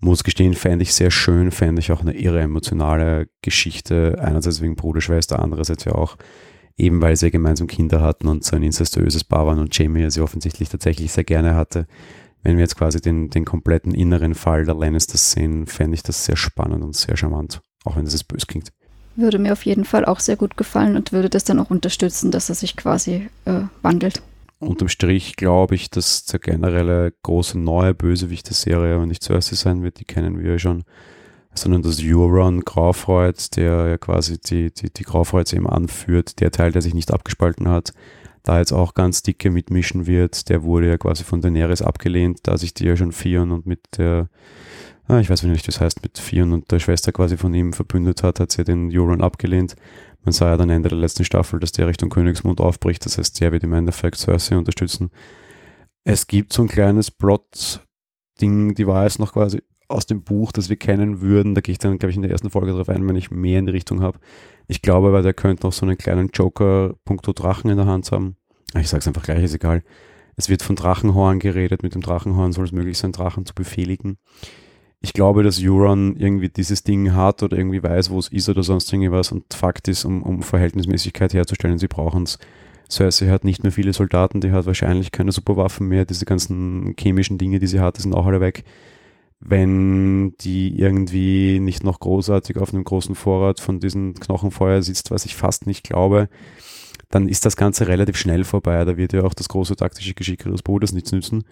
Muss 0.00 0.24
gestehen, 0.24 0.54
fände 0.54 0.82
ich 0.82 0.92
sehr 0.92 1.12
schön, 1.12 1.52
fände 1.52 1.80
ich 1.80 1.92
auch 1.92 2.00
eine 2.00 2.14
irre 2.14 2.40
emotionale 2.40 3.28
Geschichte. 3.40 4.18
Einerseits 4.20 4.60
wegen 4.60 4.74
Bruder, 4.74 5.00
Schwester, 5.00 5.38
andererseits 5.38 5.84
ja 5.84 5.92
auch 5.92 6.16
eben 6.76 7.00
weil 7.00 7.16
sie 7.16 7.30
gemeinsam 7.30 7.66
Kinder 7.66 8.00
hatten 8.00 8.28
und 8.28 8.44
so 8.44 8.56
ein 8.56 8.62
incestuöses 8.62 9.24
Paar 9.24 9.46
waren 9.46 9.58
und 9.58 9.76
Jamie 9.76 10.10
sie 10.10 10.20
offensichtlich 10.20 10.68
tatsächlich 10.68 11.12
sehr 11.12 11.24
gerne 11.24 11.54
hatte 11.54 11.86
wenn 12.42 12.56
wir 12.56 12.62
jetzt 12.62 12.76
quasi 12.76 13.00
den, 13.00 13.30
den 13.30 13.44
kompletten 13.44 13.94
inneren 13.94 14.34
Fall 14.34 14.64
der 14.64 14.74
Lannisters 14.74 15.32
sehen, 15.32 15.66
fände 15.66 15.94
ich 15.94 16.02
das 16.02 16.24
sehr 16.24 16.36
spannend 16.36 16.82
und 16.82 16.96
sehr 16.96 17.16
charmant, 17.16 17.60
auch 17.84 17.96
wenn 17.96 18.04
das 18.04 18.14
jetzt 18.14 18.28
bös 18.28 18.46
klingt. 18.46 18.72
Würde 19.14 19.38
mir 19.38 19.52
auf 19.52 19.64
jeden 19.64 19.84
Fall 19.84 20.04
auch 20.04 20.20
sehr 20.20 20.36
gut 20.36 20.56
gefallen 20.56 20.96
und 20.96 21.12
würde 21.12 21.28
das 21.28 21.44
dann 21.44 21.60
auch 21.60 21.70
unterstützen, 21.70 22.30
dass 22.30 22.48
er 22.48 22.54
sich 22.54 22.76
quasi 22.76 23.28
äh, 23.44 23.60
wandelt. 23.82 24.22
Unterm 24.58 24.88
Strich 24.88 25.36
glaube 25.36 25.74
ich, 25.74 25.90
dass 25.90 26.24
der 26.24 26.38
generelle 26.38 27.12
große 27.22 27.58
neue 27.58 27.94
Bösewicht 27.94 28.48
der 28.48 28.54
Serie 28.54 28.94
aber 28.94 29.06
nicht 29.06 29.22
zuerst 29.22 29.54
sein 29.54 29.82
wird, 29.82 30.00
die 30.00 30.04
kennen 30.04 30.38
wir 30.38 30.52
ja 30.52 30.58
schon, 30.58 30.84
sondern 31.54 31.82
das 31.82 32.00
Euron 32.02 32.60
Graufreud, 32.60 33.56
der 33.56 33.88
ja 33.88 33.98
quasi 33.98 34.38
die, 34.40 34.72
die, 34.72 34.90
die 34.90 35.02
Graufreuds 35.02 35.52
eben 35.52 35.68
anführt, 35.68 36.40
der 36.40 36.50
Teil, 36.50 36.72
der 36.72 36.82
sich 36.82 36.94
nicht 36.94 37.12
abgespalten 37.12 37.68
hat, 37.68 37.92
da 38.42 38.58
jetzt 38.58 38.72
auch 38.72 38.94
ganz 38.94 39.22
dicke 39.22 39.50
mitmischen 39.50 40.06
wird. 40.06 40.48
Der 40.48 40.62
wurde 40.62 40.88
ja 40.88 40.98
quasi 40.98 41.24
von 41.24 41.40
Daenerys 41.40 41.82
abgelehnt, 41.82 42.40
da 42.44 42.56
sich 42.56 42.74
die 42.74 42.86
ja 42.86 42.96
schon 42.96 43.12
Fion 43.12 43.52
und 43.52 43.66
mit 43.66 43.80
der, 43.98 44.28
ah, 45.06 45.20
ich 45.20 45.28
weiß 45.28 45.42
nicht, 45.44 45.68
was 45.68 45.80
heißt, 45.80 46.02
mit 46.02 46.18
Fion 46.18 46.52
und 46.52 46.70
der 46.70 46.78
Schwester 46.78 47.12
quasi 47.12 47.36
von 47.36 47.52
ihm 47.54 47.72
verbündet 47.72 48.22
hat, 48.22 48.40
hat 48.40 48.50
sie 48.50 48.64
den 48.64 48.90
Euron 48.92 49.20
abgelehnt. 49.20 49.76
Man 50.24 50.32
sah 50.32 50.50
ja 50.50 50.56
dann 50.56 50.70
Ende 50.70 50.88
der 50.88 50.98
letzten 50.98 51.24
Staffel, 51.24 51.60
dass 51.60 51.72
der 51.72 51.86
Richtung 51.86 52.08
Königsmund 52.08 52.60
aufbricht. 52.60 53.04
Das 53.04 53.18
heißt, 53.18 53.40
der 53.40 53.52
wird 53.52 53.64
im 53.64 53.72
Endeffekt 53.72 54.16
Cersei 54.16 54.56
unterstützen. 54.56 55.10
Es 56.04 56.26
gibt 56.26 56.52
so 56.52 56.62
ein 56.62 56.68
kleines 56.68 57.10
Plot-Ding, 57.10 58.74
die 58.74 58.86
war 58.86 59.04
jetzt 59.04 59.18
noch 59.18 59.32
quasi 59.32 59.62
aus 59.92 60.06
dem 60.06 60.22
Buch, 60.22 60.52
das 60.52 60.68
wir 60.68 60.76
kennen 60.76 61.20
würden. 61.20 61.54
Da 61.54 61.60
gehe 61.60 61.72
ich 61.72 61.78
dann, 61.78 61.98
glaube 61.98 62.10
ich, 62.10 62.16
in 62.16 62.22
der 62.22 62.30
ersten 62.30 62.50
Folge 62.50 62.72
drauf 62.72 62.88
ein, 62.88 63.06
wenn 63.08 63.16
ich 63.16 63.30
mehr 63.30 63.58
in 63.58 63.66
die 63.66 63.72
Richtung 63.72 64.00
habe. 64.00 64.18
Ich 64.68 64.82
glaube 64.82 65.08
aber, 65.08 65.22
der 65.22 65.34
könnte 65.34 65.66
noch 65.66 65.72
so 65.72 65.86
einen 65.86 65.98
kleinen 65.98 66.30
Joker 66.32 66.94
punkto 67.04 67.32
Drachen 67.32 67.70
in 67.70 67.76
der 67.76 67.86
Hand 67.86 68.10
haben. 68.10 68.36
Ich 68.78 68.88
sage 68.88 69.00
es 69.00 69.08
einfach 69.08 69.22
gleich, 69.22 69.42
ist 69.42 69.54
egal. 69.54 69.82
Es 70.36 70.48
wird 70.48 70.62
von 70.62 70.76
Drachenhorn 70.76 71.38
geredet. 71.38 71.82
Mit 71.82 71.94
dem 71.94 72.00
Drachenhorn 72.00 72.52
soll 72.52 72.64
es 72.64 72.72
möglich 72.72 72.98
sein, 72.98 73.12
Drachen 73.12 73.44
zu 73.44 73.54
befehligen. 73.54 74.16
Ich 75.00 75.12
glaube, 75.12 75.42
dass 75.42 75.60
Euron 75.62 76.16
irgendwie 76.16 76.48
dieses 76.48 76.84
Ding 76.84 77.12
hat 77.12 77.42
oder 77.42 77.56
irgendwie 77.56 77.82
weiß, 77.82 78.10
wo 78.10 78.18
es 78.18 78.28
ist 78.28 78.48
oder 78.48 78.62
sonst 78.62 78.92
irgendwas. 78.92 79.32
Und 79.32 79.52
Fakt 79.52 79.88
ist, 79.88 80.04
um, 80.04 80.22
um 80.22 80.42
Verhältnismäßigkeit 80.42 81.34
herzustellen, 81.34 81.78
sie 81.78 81.88
brauchen 81.88 82.22
es. 82.22 82.38
Cersei 82.88 83.28
hat 83.28 83.44
nicht 83.44 83.62
mehr 83.62 83.72
viele 83.72 83.92
Soldaten, 83.92 84.40
die 84.40 84.52
hat 84.52 84.66
wahrscheinlich 84.66 85.12
keine 85.12 85.32
Superwaffen 85.32 85.88
mehr. 85.88 86.04
Diese 86.04 86.24
ganzen 86.24 86.94
chemischen 86.98 87.38
Dinge, 87.38 87.58
die 87.58 87.66
sie 87.66 87.80
hat, 87.80 87.96
sind 87.96 88.14
auch 88.14 88.26
alle 88.26 88.40
weg 88.40 88.64
wenn 89.44 90.36
die 90.38 90.78
irgendwie 90.78 91.58
nicht 91.58 91.82
noch 91.82 91.98
großartig 92.00 92.58
auf 92.58 92.72
einem 92.72 92.84
großen 92.84 93.14
Vorrat 93.14 93.60
von 93.60 93.80
diesen 93.80 94.14
Knochenfeuer 94.14 94.82
sitzt, 94.82 95.10
was 95.10 95.24
ich 95.24 95.34
fast 95.34 95.66
nicht 95.66 95.82
glaube, 95.82 96.28
dann 97.10 97.28
ist 97.28 97.44
das 97.44 97.56
Ganze 97.56 97.88
relativ 97.88 98.16
schnell 98.16 98.44
vorbei. 98.44 98.84
Da 98.84 98.96
wird 98.96 99.12
ja 99.12 99.22
auch 99.22 99.34
das 99.34 99.48
große 99.48 99.76
taktische 99.76 100.14
Geschick 100.14 100.46
ihres 100.46 100.62
Bruders 100.62 100.92
nichts 100.92 101.12
nützen. 101.12 101.44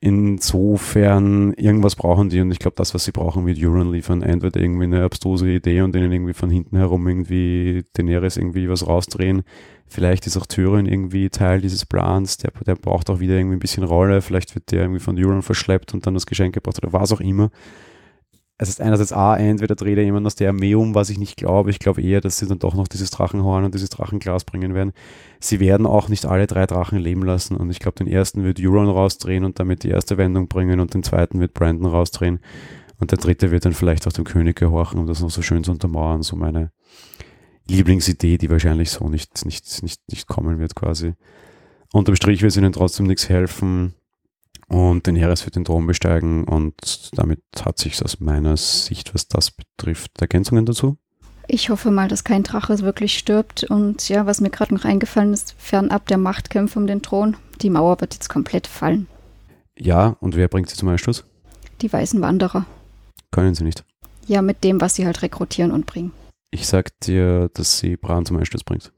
Insofern, 0.00 1.52
irgendwas 1.52 1.94
brauchen 1.94 2.28
die 2.28 2.40
und 2.40 2.50
ich 2.50 2.58
glaube, 2.58 2.74
das, 2.76 2.92
was 2.92 3.04
sie 3.04 3.12
brauchen, 3.12 3.46
wird 3.46 3.62
Euron 3.62 3.92
liefern. 3.92 4.22
Entweder 4.22 4.60
irgendwie 4.60 4.84
eine 4.84 5.04
abstruse 5.04 5.48
Idee 5.48 5.82
und 5.82 5.94
denen 5.94 6.10
irgendwie 6.10 6.32
von 6.32 6.50
hinten 6.50 6.76
herum 6.76 7.06
irgendwie 7.06 7.84
Daenerys 7.92 8.36
irgendwie 8.36 8.68
was 8.68 8.86
rausdrehen. 8.86 9.42
Vielleicht 9.88 10.26
ist 10.26 10.36
auch 10.36 10.46
Tyrion 10.46 10.86
irgendwie 10.86 11.28
Teil 11.30 11.60
dieses 11.60 11.84
Plans. 11.84 12.38
Der, 12.38 12.50
der 12.66 12.76
braucht 12.76 13.10
auch 13.10 13.20
wieder 13.20 13.34
irgendwie 13.34 13.56
ein 13.56 13.60
bisschen 13.60 13.84
Rolle. 13.84 14.22
Vielleicht 14.22 14.54
wird 14.54 14.70
der 14.70 14.82
irgendwie 14.82 15.00
von 15.00 15.18
Euron 15.18 15.42
verschleppt 15.42 15.94
und 15.94 16.06
dann 16.06 16.14
das 16.14 16.26
Geschenk 16.26 16.54
gebracht 16.54 16.78
oder 16.82 16.92
was 16.92 17.12
auch 17.12 17.20
immer 17.20 17.50
es 18.62 18.68
ist 18.68 18.80
einerseits 18.80 19.12
A, 19.12 19.36
entweder 19.36 19.74
dreht 19.74 19.98
er 19.98 20.04
jemand 20.04 20.24
aus 20.24 20.36
der 20.36 20.50
Armee 20.50 20.76
um, 20.76 20.94
was 20.94 21.10
ich 21.10 21.18
nicht 21.18 21.36
glaube. 21.36 21.70
Ich 21.70 21.80
glaube 21.80 22.00
eher, 22.00 22.20
dass 22.20 22.38
sie 22.38 22.46
dann 22.46 22.60
doch 22.60 22.74
noch 22.74 22.86
dieses 22.86 23.10
Drachenhorn 23.10 23.64
und 23.64 23.74
dieses 23.74 23.90
Drachenglas 23.90 24.44
bringen 24.44 24.72
werden. 24.72 24.92
Sie 25.40 25.58
werden 25.58 25.84
auch 25.84 26.08
nicht 26.08 26.26
alle 26.26 26.46
drei 26.46 26.66
Drachen 26.66 26.98
leben 26.98 27.24
lassen 27.24 27.56
und 27.56 27.70
ich 27.70 27.80
glaube, 27.80 27.96
den 27.96 28.06
ersten 28.06 28.44
wird 28.44 28.60
Euron 28.60 28.88
rausdrehen 28.88 29.44
und 29.44 29.58
damit 29.58 29.82
die 29.82 29.88
erste 29.88 30.16
Wendung 30.16 30.46
bringen 30.46 30.78
und 30.78 30.94
den 30.94 31.02
zweiten 31.02 31.40
wird 31.40 31.54
Brandon 31.54 31.86
rausdrehen 31.86 32.38
und 33.00 33.10
der 33.10 33.18
dritte 33.18 33.50
wird 33.50 33.64
dann 33.64 33.72
vielleicht 33.72 34.06
auch 34.06 34.12
dem 34.12 34.24
König 34.24 34.56
gehorchen, 34.56 35.00
um 35.00 35.08
das 35.08 35.20
noch 35.20 35.30
so 35.30 35.42
schön 35.42 35.64
zu 35.64 35.72
untermauern. 35.72 36.22
So 36.22 36.36
meine 36.36 36.70
Lieblingsidee, 37.68 38.38
die 38.38 38.50
wahrscheinlich 38.50 38.90
so 38.90 39.08
nicht, 39.08 39.44
nicht, 39.44 39.82
nicht, 39.82 40.00
nicht 40.08 40.26
kommen 40.26 40.58
wird 40.58 40.74
quasi. 40.74 41.14
Unterm 41.92 42.16
Strich 42.16 42.42
wird 42.42 42.52
es 42.52 42.56
ihnen 42.56 42.72
trotzdem 42.72 43.06
nichts 43.06 43.28
helfen 43.28 43.94
und 44.68 45.06
den 45.06 45.16
Heres 45.16 45.44
wird 45.44 45.56
den 45.56 45.64
Thron 45.64 45.86
besteigen 45.86 46.44
und 46.44 47.10
damit 47.14 47.42
hat 47.62 47.78
sich 47.78 48.02
aus 48.02 48.20
meiner 48.20 48.56
Sicht, 48.56 49.14
was 49.14 49.28
das 49.28 49.50
betrifft, 49.50 50.20
Ergänzungen 50.20 50.64
dazu? 50.64 50.96
Ich 51.48 51.68
hoffe 51.68 51.90
mal, 51.90 52.08
dass 52.08 52.24
kein 52.24 52.44
Drache 52.44 52.78
wirklich 52.80 53.18
stirbt 53.18 53.64
und 53.64 54.08
ja, 54.08 54.26
was 54.26 54.40
mir 54.40 54.50
gerade 54.50 54.74
noch 54.74 54.84
eingefallen 54.84 55.34
ist, 55.34 55.54
fernab 55.58 56.06
der 56.06 56.18
Machtkämpfe 56.18 56.78
um 56.78 56.86
den 56.86 57.02
Thron, 57.02 57.36
die 57.60 57.70
Mauer 57.70 58.00
wird 58.00 58.14
jetzt 58.14 58.28
komplett 58.28 58.66
fallen. 58.66 59.06
Ja, 59.76 60.16
und 60.20 60.36
wer 60.36 60.48
bringt 60.48 60.70
sie 60.70 60.76
zum 60.76 60.88
Einschluss? 60.88 61.24
Die 61.82 61.92
weißen 61.92 62.20
Wanderer. 62.20 62.64
Können 63.30 63.54
sie 63.54 63.64
nicht. 63.64 63.84
Ja, 64.26 64.40
mit 64.40 64.62
dem, 64.64 64.80
was 64.80 64.94
sie 64.94 65.04
halt 65.04 65.22
rekrutieren 65.22 65.72
und 65.72 65.84
bringen. 65.86 66.12
Ich 66.54 66.66
sag 66.66 67.00
dir, 67.00 67.50
dass 67.54 67.78
sie 67.78 67.96
Bran 67.96 68.26
zum 68.26 68.36
Einschluss 68.36 68.62
bringt. 68.62 68.92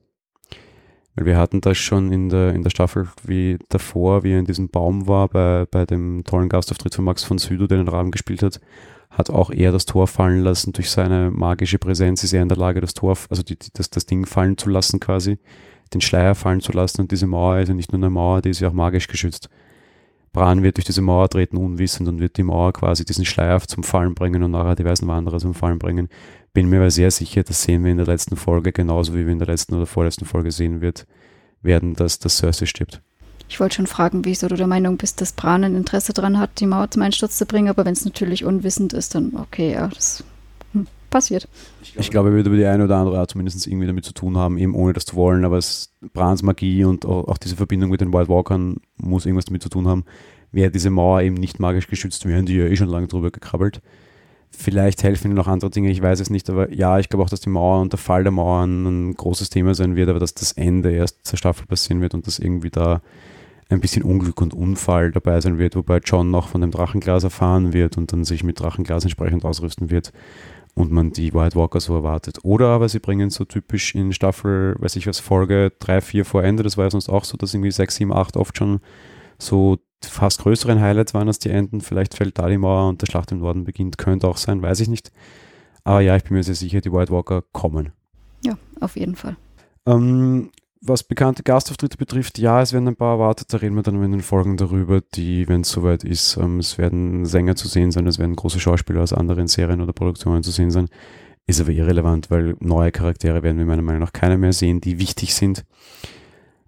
Weil 1.14 1.25
wir 1.25 1.38
hatten 1.38 1.61
das 1.61 1.79
schon 1.79 2.11
in 2.11 2.29
der, 2.29 2.53
in 2.53 2.64
der 2.64 2.71
Staffel 2.71 3.09
wie 3.23 3.59
davor, 3.69 4.25
wie 4.25 4.33
er 4.33 4.40
in 4.40 4.45
diesem 4.45 4.69
Baum 4.69 5.07
war, 5.07 5.29
bei, 5.29 5.64
bei 5.71 5.87
dem 5.87 6.25
tollen 6.25 6.49
Gastauftritt 6.49 6.97
von 6.97 7.05
Max 7.05 7.23
von 7.23 7.38
Südow, 7.38 7.69
der 7.69 7.79
den 7.79 7.87
Rahmen 7.87 8.11
gespielt 8.11 8.43
hat, 8.43 8.61
hat 9.09 9.31
auch 9.31 9.53
er 9.53 9.71
das 9.71 9.87
Tor 9.87 10.09
fallen 10.09 10.40
lassen. 10.40 10.73
Durch 10.73 10.90
seine 10.90 11.31
magische 11.31 11.79
Präsenz 11.79 12.25
ist 12.25 12.33
er 12.33 12.43
in 12.43 12.49
der 12.49 12.59
Lage, 12.59 12.81
das 12.81 12.93
Tor, 12.93 13.17
also 13.31 13.45
die, 13.45 13.57
das, 13.73 13.88
das 13.88 14.07
Ding 14.07 14.27
fallen 14.27 14.59
zu 14.59 14.69
lassen 14.69 14.99
quasi, 14.99 15.38
den 15.95 16.01
Schleier 16.01 16.35
fallen 16.35 16.61
zu 16.61 16.73
lassen. 16.73 17.03
Und 17.03 17.12
diese 17.12 17.29
Mauer 17.29 17.61
ist 17.61 17.69
ja 17.69 17.75
nicht 17.75 17.93
nur 17.93 18.01
eine 18.01 18.11
Mauer, 18.11 18.43
die 18.43 18.51
ist 18.51 18.59
ja 18.59 18.69
auch 18.69 18.73
magisch 18.73 19.07
geschützt. 19.07 19.49
Bran 20.33 20.64
wird 20.64 20.79
durch 20.79 20.87
diese 20.87 21.03
Mauer 21.03 21.29
treten, 21.29 21.57
unwissend, 21.57 22.09
und 22.09 22.19
wird 22.19 22.37
die 22.37 22.43
Mauer 22.43 22.73
quasi 22.73 23.05
diesen 23.05 23.25
Schleier 23.25 23.61
zum 23.61 23.85
Fallen 23.85 24.17
bringen 24.17 24.43
und 24.43 24.51
nachher 24.51 24.75
die 24.75 24.85
weißen 24.85 25.07
Wanderer 25.07 25.38
zum 25.38 25.55
Fallen 25.55 25.79
bringen. 25.79 26.09
Bin 26.55 26.69
mir 26.69 26.77
aber 26.77 26.90
sehr 26.93 27.11
sicher, 27.11 27.43
das 27.43 27.64
sehen 27.64 27.83
wir 27.83 27.90
in 27.90 27.97
der 27.97 28.07
letzten 28.07 28.37
Folge, 28.37 28.71
genauso 28.71 29.12
wie 29.12 29.27
wir 29.27 29.33
in 29.33 29.40
der 29.40 29.49
letzten 29.49 29.75
oder 29.75 29.87
vorletzten 29.87 30.25
Folge 30.25 30.53
sehen 30.53 30.81
wird, 30.81 31.05
werden, 31.62 31.95
dass 31.95 32.21
das 32.21 32.38
Cersei 32.38 32.67
stirbt. 32.67 33.03
Ich 33.49 33.59
wollte 33.59 33.75
schon 33.75 33.88
fragen, 33.88 34.25
wieso 34.25 34.47
du 34.47 34.55
der 34.55 34.69
Meinung 34.69 34.97
bist, 34.97 35.21
dass 35.21 35.33
Bran 35.33 35.64
ein 35.64 35.75
Interesse 35.75 36.12
daran 36.12 36.38
hat, 36.38 36.61
die 36.61 36.67
Mauer 36.67 36.88
zum 36.93 37.03
Einsturz 37.03 37.38
zu 37.38 37.45
bringen, 37.45 37.69
aber 37.69 37.85
wenn 37.85 37.93
es 37.93 38.05
natürlich 38.05 38.45
unwissend 38.45 38.93
ist, 38.93 39.17
dann 39.17 39.35
okay, 39.35 39.73
ja, 39.73 39.88
das 39.88 40.23
hm, 40.73 40.87
passiert. 41.11 41.49
Ich 41.97 42.11
glaube, 42.11 42.29
er 42.29 42.35
würde 42.37 42.51
über 42.51 42.57
die 42.57 42.67
eine 42.67 42.85
oder 42.85 42.99
andere 42.99 43.19
Art 43.19 43.33
zumindest 43.33 43.67
irgendwie 43.67 43.88
damit 43.88 44.05
zu 44.05 44.14
tun 44.14 44.38
haben, 44.38 44.57
eben 44.57 44.77
ohne 44.77 44.93
das 44.93 45.07
zu 45.07 45.17
wollen, 45.17 45.45
aber 45.45 45.59
es, 45.59 45.93
Brans 46.12 46.45
Magie 46.45 46.85
und 46.85 47.05
auch, 47.05 47.27
auch 47.27 47.38
diese 47.38 47.57
Verbindung 47.57 47.90
mit 47.90 48.01
den 48.01 48.12
White 48.12 48.29
Walkern 48.29 48.77
muss 48.97 49.27
irgendwas 49.27 49.47
damit 49.47 49.62
zu 49.64 49.71
tun 49.71 49.88
haben. 49.88 50.05
Wäre 50.53 50.71
diese 50.71 50.90
Mauer 50.90 51.21
eben 51.23 51.35
nicht 51.35 51.59
magisch 51.59 51.88
geschützt, 51.88 52.27
wären 52.27 52.47
die 52.47 52.55
ja 52.55 52.67
eh 52.67 52.77
schon 52.77 52.88
lange 52.88 53.09
drüber 53.09 53.33
gekrabbelt 53.33 53.83
Vielleicht 54.57 55.03
helfen 55.03 55.29
ihnen 55.29 55.37
noch 55.37 55.49
andere 55.49 55.71
Dinge, 55.71 55.90
ich 55.90 56.01
weiß 56.01 56.21
es 56.21 56.31
nicht, 56.31 56.49
aber 56.49 56.73
ja, 56.73 56.99
ich 56.99 57.09
glaube 57.09 57.25
auch, 57.25 57.31
dass 57.31 57.40
die 57.40 57.51
Mauer 57.51 57.81
und 57.81 57.93
der 57.93 57.99
Fall 57.99 58.23
der 58.23 58.33
Mauern 58.33 58.87
ein 58.87 59.14
großes 59.14 59.51
Thema 59.51 59.75
sein 59.75 59.97
wird, 59.97 60.09
aber 60.09 60.21
dass 60.21 60.35
das 60.35 60.53
Ende 60.53 60.93
erst 60.93 61.27
zur 61.27 61.38
Staffel 61.38 61.67
passieren 61.67 62.01
wird 62.01 62.14
und 62.14 62.27
dass 62.27 62.38
irgendwie 62.38 62.71
da 62.71 63.03
ein 63.69 63.81
bisschen 63.81 64.03
Unglück 64.03 64.40
und 64.40 64.55
Unfall 64.55 65.11
dabei 65.12 65.40
sein 65.40 65.59
wird, 65.59 65.77
wobei 65.77 65.99
John 65.99 66.31
noch 66.31 66.49
von 66.49 66.61
dem 66.61 66.71
Drachenglas 66.71 67.25
erfahren 67.25 67.73
wird 67.73 67.97
und 67.97 68.12
dann 68.12 68.25
sich 68.25 68.45
mit 68.45 68.61
Drachenglas 68.61 69.05
entsprechend 69.05 69.45
ausrüsten 69.45 69.90
wird 69.90 70.12
und 70.75 70.93
man 70.93 71.12
die 71.12 71.33
White 71.33 71.57
Walker 71.57 71.81
so 71.81 71.95
erwartet. 71.95 72.38
Oder 72.43 72.69
aber 72.69 72.88
sie 72.88 72.99
bringen 72.99 73.31
so 73.31 73.45
typisch 73.45 73.95
in 73.95 74.12
Staffel, 74.12 74.77
weiß 74.79 74.97
ich 74.97 75.07
was, 75.07 75.21
Folge 75.21 75.73
3, 75.79 76.01
4 76.01 76.25
vor 76.25 76.45
Ende, 76.45 76.62
das 76.62 76.77
war 76.77 76.85
ja 76.85 76.90
sonst 76.90 77.09
auch 77.09 77.25
so, 77.25 77.37
dass 77.37 77.55
irgendwie 77.55 77.71
6, 77.71 77.95
7, 77.97 78.12
8 78.12 78.37
oft 78.37 78.57
schon 78.57 78.81
so 79.38 79.79
fast 80.07 80.40
größeren 80.40 80.81
Highlights 80.81 81.14
waren 81.14 81.29
als 81.29 81.38
die 81.38 81.51
Enden. 81.51 81.81
Vielleicht 81.81 82.14
fällt 82.14 82.38
da 82.38 82.49
die 82.49 82.59
Mauer 82.59 82.88
und 82.88 83.03
der 83.03 83.07
Schlacht 83.07 83.33
im 83.33 83.38
Norden 83.38 83.64
beginnt. 83.64 83.99
Könnte 83.99 84.29
auch 84.29 84.37
sein, 84.37 84.62
weiß 84.62 84.81
ich 84.81 84.88
nicht. 84.88 85.12
Aber 85.85 86.01
ja, 86.01 86.17
ich 86.17 86.25
bin 86.25 86.37
mir 86.37 86.43
sehr 86.43 86.55
sicher, 86.55 86.81
die 86.81 86.93
White 86.93 87.12
Walker 87.12 87.43
kommen. 87.53 87.93
Ja, 88.45 88.57
auf 88.81 88.97
jeden 88.97 89.17
Fall. 89.17 89.37
Ähm, 89.87 90.51
was 90.81 91.03
bekannte 91.03 91.43
Gastauftritte 91.43 91.97
betrifft, 91.97 92.38
ja, 92.38 92.61
es 92.61 92.73
werden 92.73 92.88
ein 92.88 92.97
paar 92.97 93.14
erwartet. 93.14 93.53
Da 93.53 93.59
reden 93.59 93.75
wir 93.75 93.83
dann 93.83 94.03
in 94.03 94.12
den 94.12 94.23
Folgen 94.23 94.57
darüber, 94.57 95.01
die, 95.14 95.49
wenn 95.49 95.62
es 95.62 95.71
soweit 95.71 96.05
ist, 96.05 96.37
ähm, 96.37 96.59
es 96.59 96.79
werden 96.79 97.25
Sänger 97.25 97.57
zu 97.57 97.69
sehen 97.69 97.90
sein, 97.90 98.07
es 98.07 98.19
werden 98.19 98.37
große 98.37 98.61
Schauspieler 98.61 99.03
aus 99.03 99.12
anderen 99.12 99.49
Serien 99.49 99.81
oder 99.81 99.93
Produktionen 99.93 100.43
zu 100.43 100.51
sehen 100.51 100.71
sein. 100.71 100.88
Ist 101.47 101.61
aber 101.61 101.71
irrelevant, 101.71 102.31
weil 102.31 102.57
neue 102.61 102.93
Charaktere 102.93 103.43
werden 103.43 103.59
wir 103.59 103.67
meiner 103.67 103.83
Meinung 103.83 104.01
nach 104.01 104.12
keine 104.12 104.38
mehr 104.38 104.53
sehen, 104.53 104.81
die 104.81 104.99
wichtig 104.99 105.35
sind. 105.35 105.64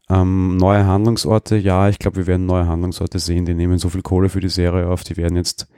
Ähm, 0.08 0.56
neue 0.56 0.86
Handlungsorte, 0.86 1.56
ja, 1.56 1.88
ich 1.88 1.98
glaube, 1.98 2.16
wir 2.18 2.26
werden 2.26 2.46
neue 2.46 2.66
Handlungsorte 2.66 3.18
sehen. 3.18 3.44
Die 3.44 3.54
nehmen 3.54 3.78
so 3.78 3.88
viel 3.88 4.02
Kohle 4.02 4.28
für 4.28 4.40
die 4.40 4.48
Serie 4.48 4.88
auf, 4.88 5.02
die 5.04 5.16
werden 5.16 5.36
jetzt 5.36 5.68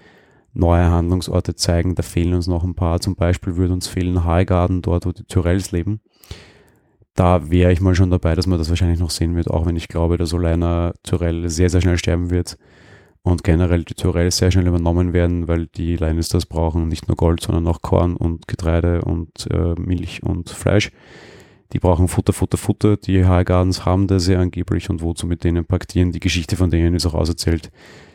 neue 0.52 0.90
Handlungsorte 0.90 1.54
zeigen. 1.54 1.94
Da 1.94 2.02
fehlen 2.02 2.34
uns 2.34 2.46
noch 2.46 2.64
ein 2.64 2.74
paar. 2.74 3.00
Zum 3.00 3.14
Beispiel 3.14 3.56
würde 3.56 3.72
uns 3.72 3.86
fehlen 3.88 4.24
Highgarden, 4.24 4.82
dort, 4.82 5.06
wo 5.06 5.12
die 5.12 5.24
Tyrells 5.24 5.72
leben. 5.72 6.00
Da 7.14 7.50
wäre 7.50 7.72
ich 7.72 7.80
mal 7.80 7.94
schon 7.94 8.10
dabei, 8.10 8.34
dass 8.34 8.46
man 8.46 8.58
das 8.58 8.68
wahrscheinlich 8.68 9.00
noch 9.00 9.10
sehen 9.10 9.34
wird, 9.34 9.50
auch 9.50 9.66
wenn 9.66 9.76
ich 9.76 9.88
glaube, 9.88 10.18
dass 10.18 10.32
Olena 10.32 10.92
Tyrell 11.02 11.48
sehr, 11.48 11.68
sehr 11.68 11.80
schnell 11.80 11.98
sterben 11.98 12.30
wird 12.30 12.58
und 13.22 13.42
generell 13.42 13.84
die 13.84 13.94
Tyrells 13.94 14.36
sehr 14.36 14.50
schnell 14.50 14.68
übernommen 14.68 15.12
werden, 15.12 15.48
weil 15.48 15.66
die 15.66 15.96
Lannisters 15.96 16.46
brauchen 16.46 16.86
nicht 16.86 17.08
nur 17.08 17.16
Gold, 17.16 17.40
sondern 17.42 17.66
auch 17.66 17.82
Korn 17.82 18.16
und 18.16 18.46
Getreide 18.46 19.02
und 19.02 19.48
äh, 19.50 19.74
Milch 19.80 20.22
und 20.22 20.50
Fleisch. 20.50 20.92
Die 21.72 21.78
brauchen 21.78 22.08
Futter, 22.08 22.32
Futter, 22.32 22.56
Futter. 22.56 22.96
Die 22.96 23.26
High 23.26 23.44
Gardens 23.44 23.84
haben 23.84 24.06
das 24.06 24.26
ja 24.26 24.40
angeblich 24.40 24.88
und 24.88 25.02
wozu 25.02 25.26
mit 25.26 25.44
denen 25.44 25.66
paktieren. 25.66 26.12
Die 26.12 26.20
Geschichte 26.20 26.56
von 26.56 26.70
denen 26.70 26.94
ist 26.94 27.06
auch 27.06 27.14
auserzählt. 27.14 27.70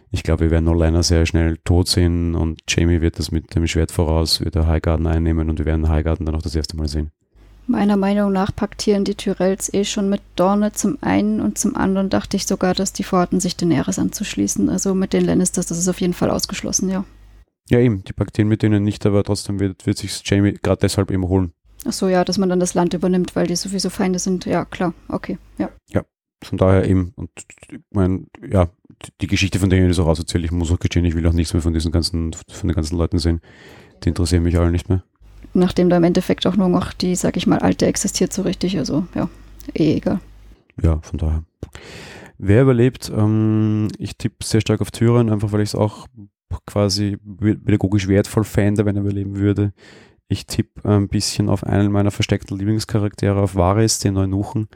Ich 0.10 0.24
glaube, 0.24 0.42
wir 0.42 0.52
werden 0.52 0.68
Olena 0.68 1.02
sehr 1.02 1.26
schnell 1.26 1.58
tot 1.64 1.88
sehen 1.88 2.36
und 2.36 2.62
Jamie 2.68 3.02
wird 3.02 3.18
das 3.18 3.32
mit 3.32 3.56
dem 3.56 3.66
Schwert 3.66 3.92
voraus, 3.92 4.42
wird 4.42 4.54
der 4.54 4.68
Highgarden 4.68 5.08
einnehmen 5.08 5.50
und 5.50 5.58
wir 5.58 5.66
werden 5.66 5.90
Highgarden 5.90 6.26
dann 6.26 6.36
auch 6.36 6.42
das 6.42 6.56
erste 6.56 6.78
Mal 6.78 6.88
sehen. 6.88 7.12
Meiner 7.66 7.98
Meinung 7.98 8.32
nach 8.32 8.54
paktieren 8.54 9.06
die 9.06 9.16
Tyrells 9.16 9.74
eh 9.74 9.86
schon 9.86 10.10
mit 10.10 10.22
Dorne 10.36 10.74
zum 10.74 10.98
einen 11.02 11.40
und 11.40 11.58
zum 11.58 11.76
anderen 11.76 12.10
dachte 12.10 12.38
ich 12.38 12.46
sogar, 12.46 12.74
dass 12.74 12.94
die 12.94 13.04
vorhatten, 13.04 13.40
sich 13.40 13.56
den 13.56 13.72
Eres 13.72 13.98
anzuschließen. 13.98 14.70
Also 14.70 14.94
mit 14.94 15.14
den 15.14 15.26
Lannisters, 15.26 15.66
das 15.66 15.80
ist 15.80 15.88
auf 15.88 16.02
jeden 16.02 16.14
Fall 16.14 16.30
ausgeschlossen, 16.30 16.90
ja. 16.90 17.06
Ja, 17.70 17.80
eben, 17.80 18.04
die 18.04 18.14
paktieren 18.14 18.50
mit 18.50 18.62
denen 18.62 18.84
nicht, 18.84 19.06
aber 19.06 19.24
trotzdem 19.24 19.60
wird, 19.60 19.86
wird 19.86 19.98
sich 19.98 20.22
Jamie 20.26 20.54
gerade 20.62 20.82
deshalb 20.82 21.10
eben 21.10 21.28
holen. 21.28 21.54
Ach 21.86 21.94
so, 21.94 22.08
ja, 22.08 22.24
dass 22.24 22.38
man 22.38 22.50
dann 22.50 22.60
das 22.60 22.74
Land 22.74 22.94
übernimmt, 22.94 23.36
weil 23.36 23.48
die 23.48 23.56
sowieso 23.56 23.90
Feinde 23.90 24.20
sind. 24.20 24.46
Ja, 24.46 24.66
klar, 24.66 24.94
okay, 25.10 25.38
ja. 25.58 25.70
Ja, 25.90 26.04
von 26.42 26.58
daher 26.58 26.88
eben, 26.88 27.14
und 27.16 27.30
ich 27.70 27.80
meine, 27.92 28.26
ja, 28.50 28.70
die 29.22 29.28
Geschichte 29.28 29.60
von 29.60 29.70
denen 29.70 29.90
ist 29.90 30.00
auch 30.00 30.08
auserzählt. 30.08 30.46
Ich 30.46 30.52
muss 30.52 30.72
auch 30.72 30.80
gestehen, 30.80 31.06
ich 31.06 31.16
will 31.16 31.28
auch 31.28 31.34
nichts 31.34 31.54
mehr 31.54 31.62
von 31.62 31.74
diesen 31.74 31.92
ganzen, 31.92 32.34
von 32.34 32.68
den 32.68 32.76
ganzen 32.76 32.98
Leuten 32.98 33.20
sehen. 33.20 33.42
Die 34.04 34.10
interessieren 34.10 34.44
mich 34.44 34.58
alle 34.58 34.72
nicht 34.72 34.90
mehr. 34.90 35.04
Nachdem 35.54 35.90
da 35.90 35.98
im 35.98 36.04
Endeffekt 36.04 36.48
auch 36.48 36.56
nur 36.56 36.70
noch 36.70 36.94
die, 36.94 37.16
sag 37.16 37.38
ich 37.38 37.48
mal, 37.48 37.60
alte 37.60 37.86
existiert 37.86 38.34
so 38.34 38.44
richtig, 38.44 38.78
also 38.78 39.06
ja, 39.14 39.30
eh 39.74 39.96
egal. 39.96 40.20
Ja, 40.82 41.00
von 41.02 41.18
daher. 41.20 41.44
Wer 42.38 42.64
überlebt? 42.64 43.12
Ähm, 43.16 43.90
ich 43.98 44.18
tippe 44.18 44.44
sehr 44.44 44.62
stark 44.62 44.82
auf 44.82 44.92
Tyrion, 44.92 45.30
einfach 45.30 45.52
weil 45.52 45.62
ich 45.62 45.70
es 45.70 45.76
auch 45.76 46.08
quasi 46.66 47.18
pädagogisch 47.66 48.08
wertvoll 48.08 48.44
fände, 48.44 48.86
wenn 48.86 48.96
er 48.96 49.02
überleben 49.02 49.36
würde. 49.36 49.74
Ich 50.34 50.48
tippe 50.48 50.90
ein 50.90 51.10
bisschen 51.10 51.48
auf 51.48 51.64
einen 51.64 51.92
meiner 51.92 52.10
versteckten 52.10 52.58
Lieblingscharaktere, 52.58 53.40
auf 53.40 53.54
Varys, 53.54 54.00
den 54.00 54.16
Neunuchen. 54.16 54.68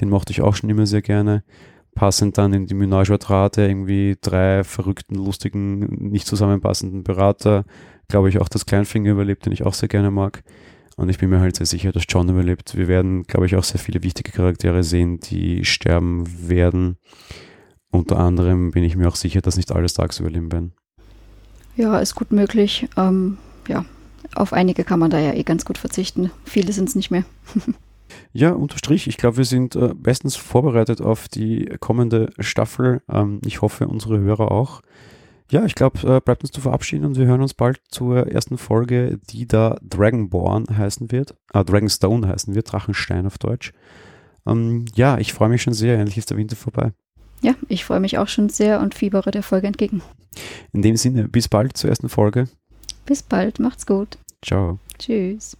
Den 0.00 0.08
mochte 0.08 0.32
ich 0.32 0.42
auch 0.42 0.56
schon 0.56 0.68
immer 0.68 0.86
sehr 0.86 1.02
gerne. 1.02 1.44
Passend 1.94 2.36
dann 2.36 2.52
in 2.52 2.66
die 2.66 2.74
Menage 2.74 3.16
Rate 3.30 3.62
irgendwie 3.62 4.16
drei 4.20 4.64
verrückten, 4.64 5.14
lustigen, 5.14 6.10
nicht 6.10 6.26
zusammenpassenden 6.26 7.04
Berater. 7.04 7.64
Glaube 8.08 8.28
ich 8.28 8.40
auch, 8.40 8.48
dass 8.48 8.66
Kleinfinger 8.66 9.12
überlebt, 9.12 9.46
den 9.46 9.52
ich 9.52 9.64
auch 9.64 9.74
sehr 9.74 9.88
gerne 9.88 10.10
mag. 10.10 10.42
Und 10.96 11.08
ich 11.10 11.18
bin 11.18 11.30
mir 11.30 11.38
halt 11.38 11.54
sehr 11.54 11.66
sicher, 11.66 11.92
dass 11.92 12.06
John 12.08 12.28
überlebt. 12.28 12.76
Wir 12.76 12.88
werden, 12.88 13.22
glaube 13.22 13.46
ich, 13.46 13.54
auch 13.54 13.62
sehr 13.62 13.78
viele 13.78 14.02
wichtige 14.02 14.32
Charaktere 14.32 14.82
sehen, 14.82 15.20
die 15.20 15.64
sterben 15.64 16.24
werden. 16.48 16.96
Unter 17.92 18.18
anderem 18.18 18.72
bin 18.72 18.82
ich 18.82 18.96
mir 18.96 19.06
auch 19.06 19.14
sicher, 19.14 19.42
dass 19.42 19.56
nicht 19.56 19.70
alle 19.70 19.88
Starks 19.88 20.18
überleben 20.18 20.50
werden. 20.50 20.72
Ja, 21.76 22.00
ist 22.00 22.16
gut 22.16 22.32
möglich. 22.32 22.88
Ähm, 22.96 23.38
ja, 23.68 23.84
auf 24.34 24.52
einige 24.52 24.84
kann 24.84 24.98
man 24.98 25.10
da 25.10 25.18
ja 25.18 25.32
eh 25.32 25.42
ganz 25.42 25.64
gut 25.64 25.78
verzichten. 25.78 26.30
Viele 26.44 26.72
sind 26.72 26.88
es 26.88 26.94
nicht 26.94 27.10
mehr. 27.10 27.24
ja, 28.32 28.52
unterstrich. 28.52 29.06
Ich 29.06 29.16
glaube, 29.16 29.38
wir 29.38 29.44
sind 29.44 29.76
äh, 29.76 29.94
bestens 29.94 30.36
vorbereitet 30.36 31.00
auf 31.00 31.28
die 31.28 31.66
kommende 31.80 32.30
Staffel. 32.38 33.02
Ähm, 33.10 33.40
ich 33.44 33.62
hoffe, 33.62 33.88
unsere 33.88 34.18
Hörer 34.20 34.50
auch. 34.50 34.82
Ja, 35.50 35.64
ich 35.64 35.74
glaube, 35.74 35.98
äh, 36.02 36.20
bleibt 36.20 36.42
uns 36.42 36.52
zu 36.52 36.60
verabschieden 36.60 37.04
und 37.04 37.16
wir 37.18 37.26
hören 37.26 37.42
uns 37.42 37.54
bald 37.54 37.80
zur 37.88 38.26
ersten 38.26 38.56
Folge, 38.58 39.20
die 39.30 39.46
da 39.46 39.76
Dragonborn 39.82 40.66
heißen 40.76 41.12
wird. 41.12 41.36
Äh, 41.52 41.64
Dragonstone 41.64 42.26
heißen 42.28 42.54
wird, 42.54 42.72
Drachenstein 42.72 43.26
auf 43.26 43.38
Deutsch. 43.38 43.72
Ähm, 44.46 44.86
ja, 44.94 45.18
ich 45.18 45.32
freue 45.32 45.50
mich 45.50 45.62
schon 45.62 45.74
sehr. 45.74 45.98
Endlich 45.98 46.18
ist 46.18 46.30
der 46.30 46.38
Winter 46.38 46.56
vorbei. 46.56 46.92
Ja, 47.42 47.54
ich 47.68 47.84
freue 47.84 48.00
mich 48.00 48.16
auch 48.18 48.28
schon 48.28 48.48
sehr 48.48 48.80
und 48.80 48.94
fiebere 48.94 49.30
der 49.30 49.42
Folge 49.42 49.66
entgegen. 49.66 50.02
In 50.72 50.82
dem 50.82 50.96
Sinne, 50.96 51.28
bis 51.28 51.48
bald 51.48 51.76
zur 51.76 51.90
ersten 51.90 52.08
Folge. 52.08 52.48
Bis 53.06 53.22
bald, 53.22 53.58
macht's 53.60 53.86
gut. 53.86 54.18
Ciao. 54.42 54.78
Tschüss. 54.98 55.56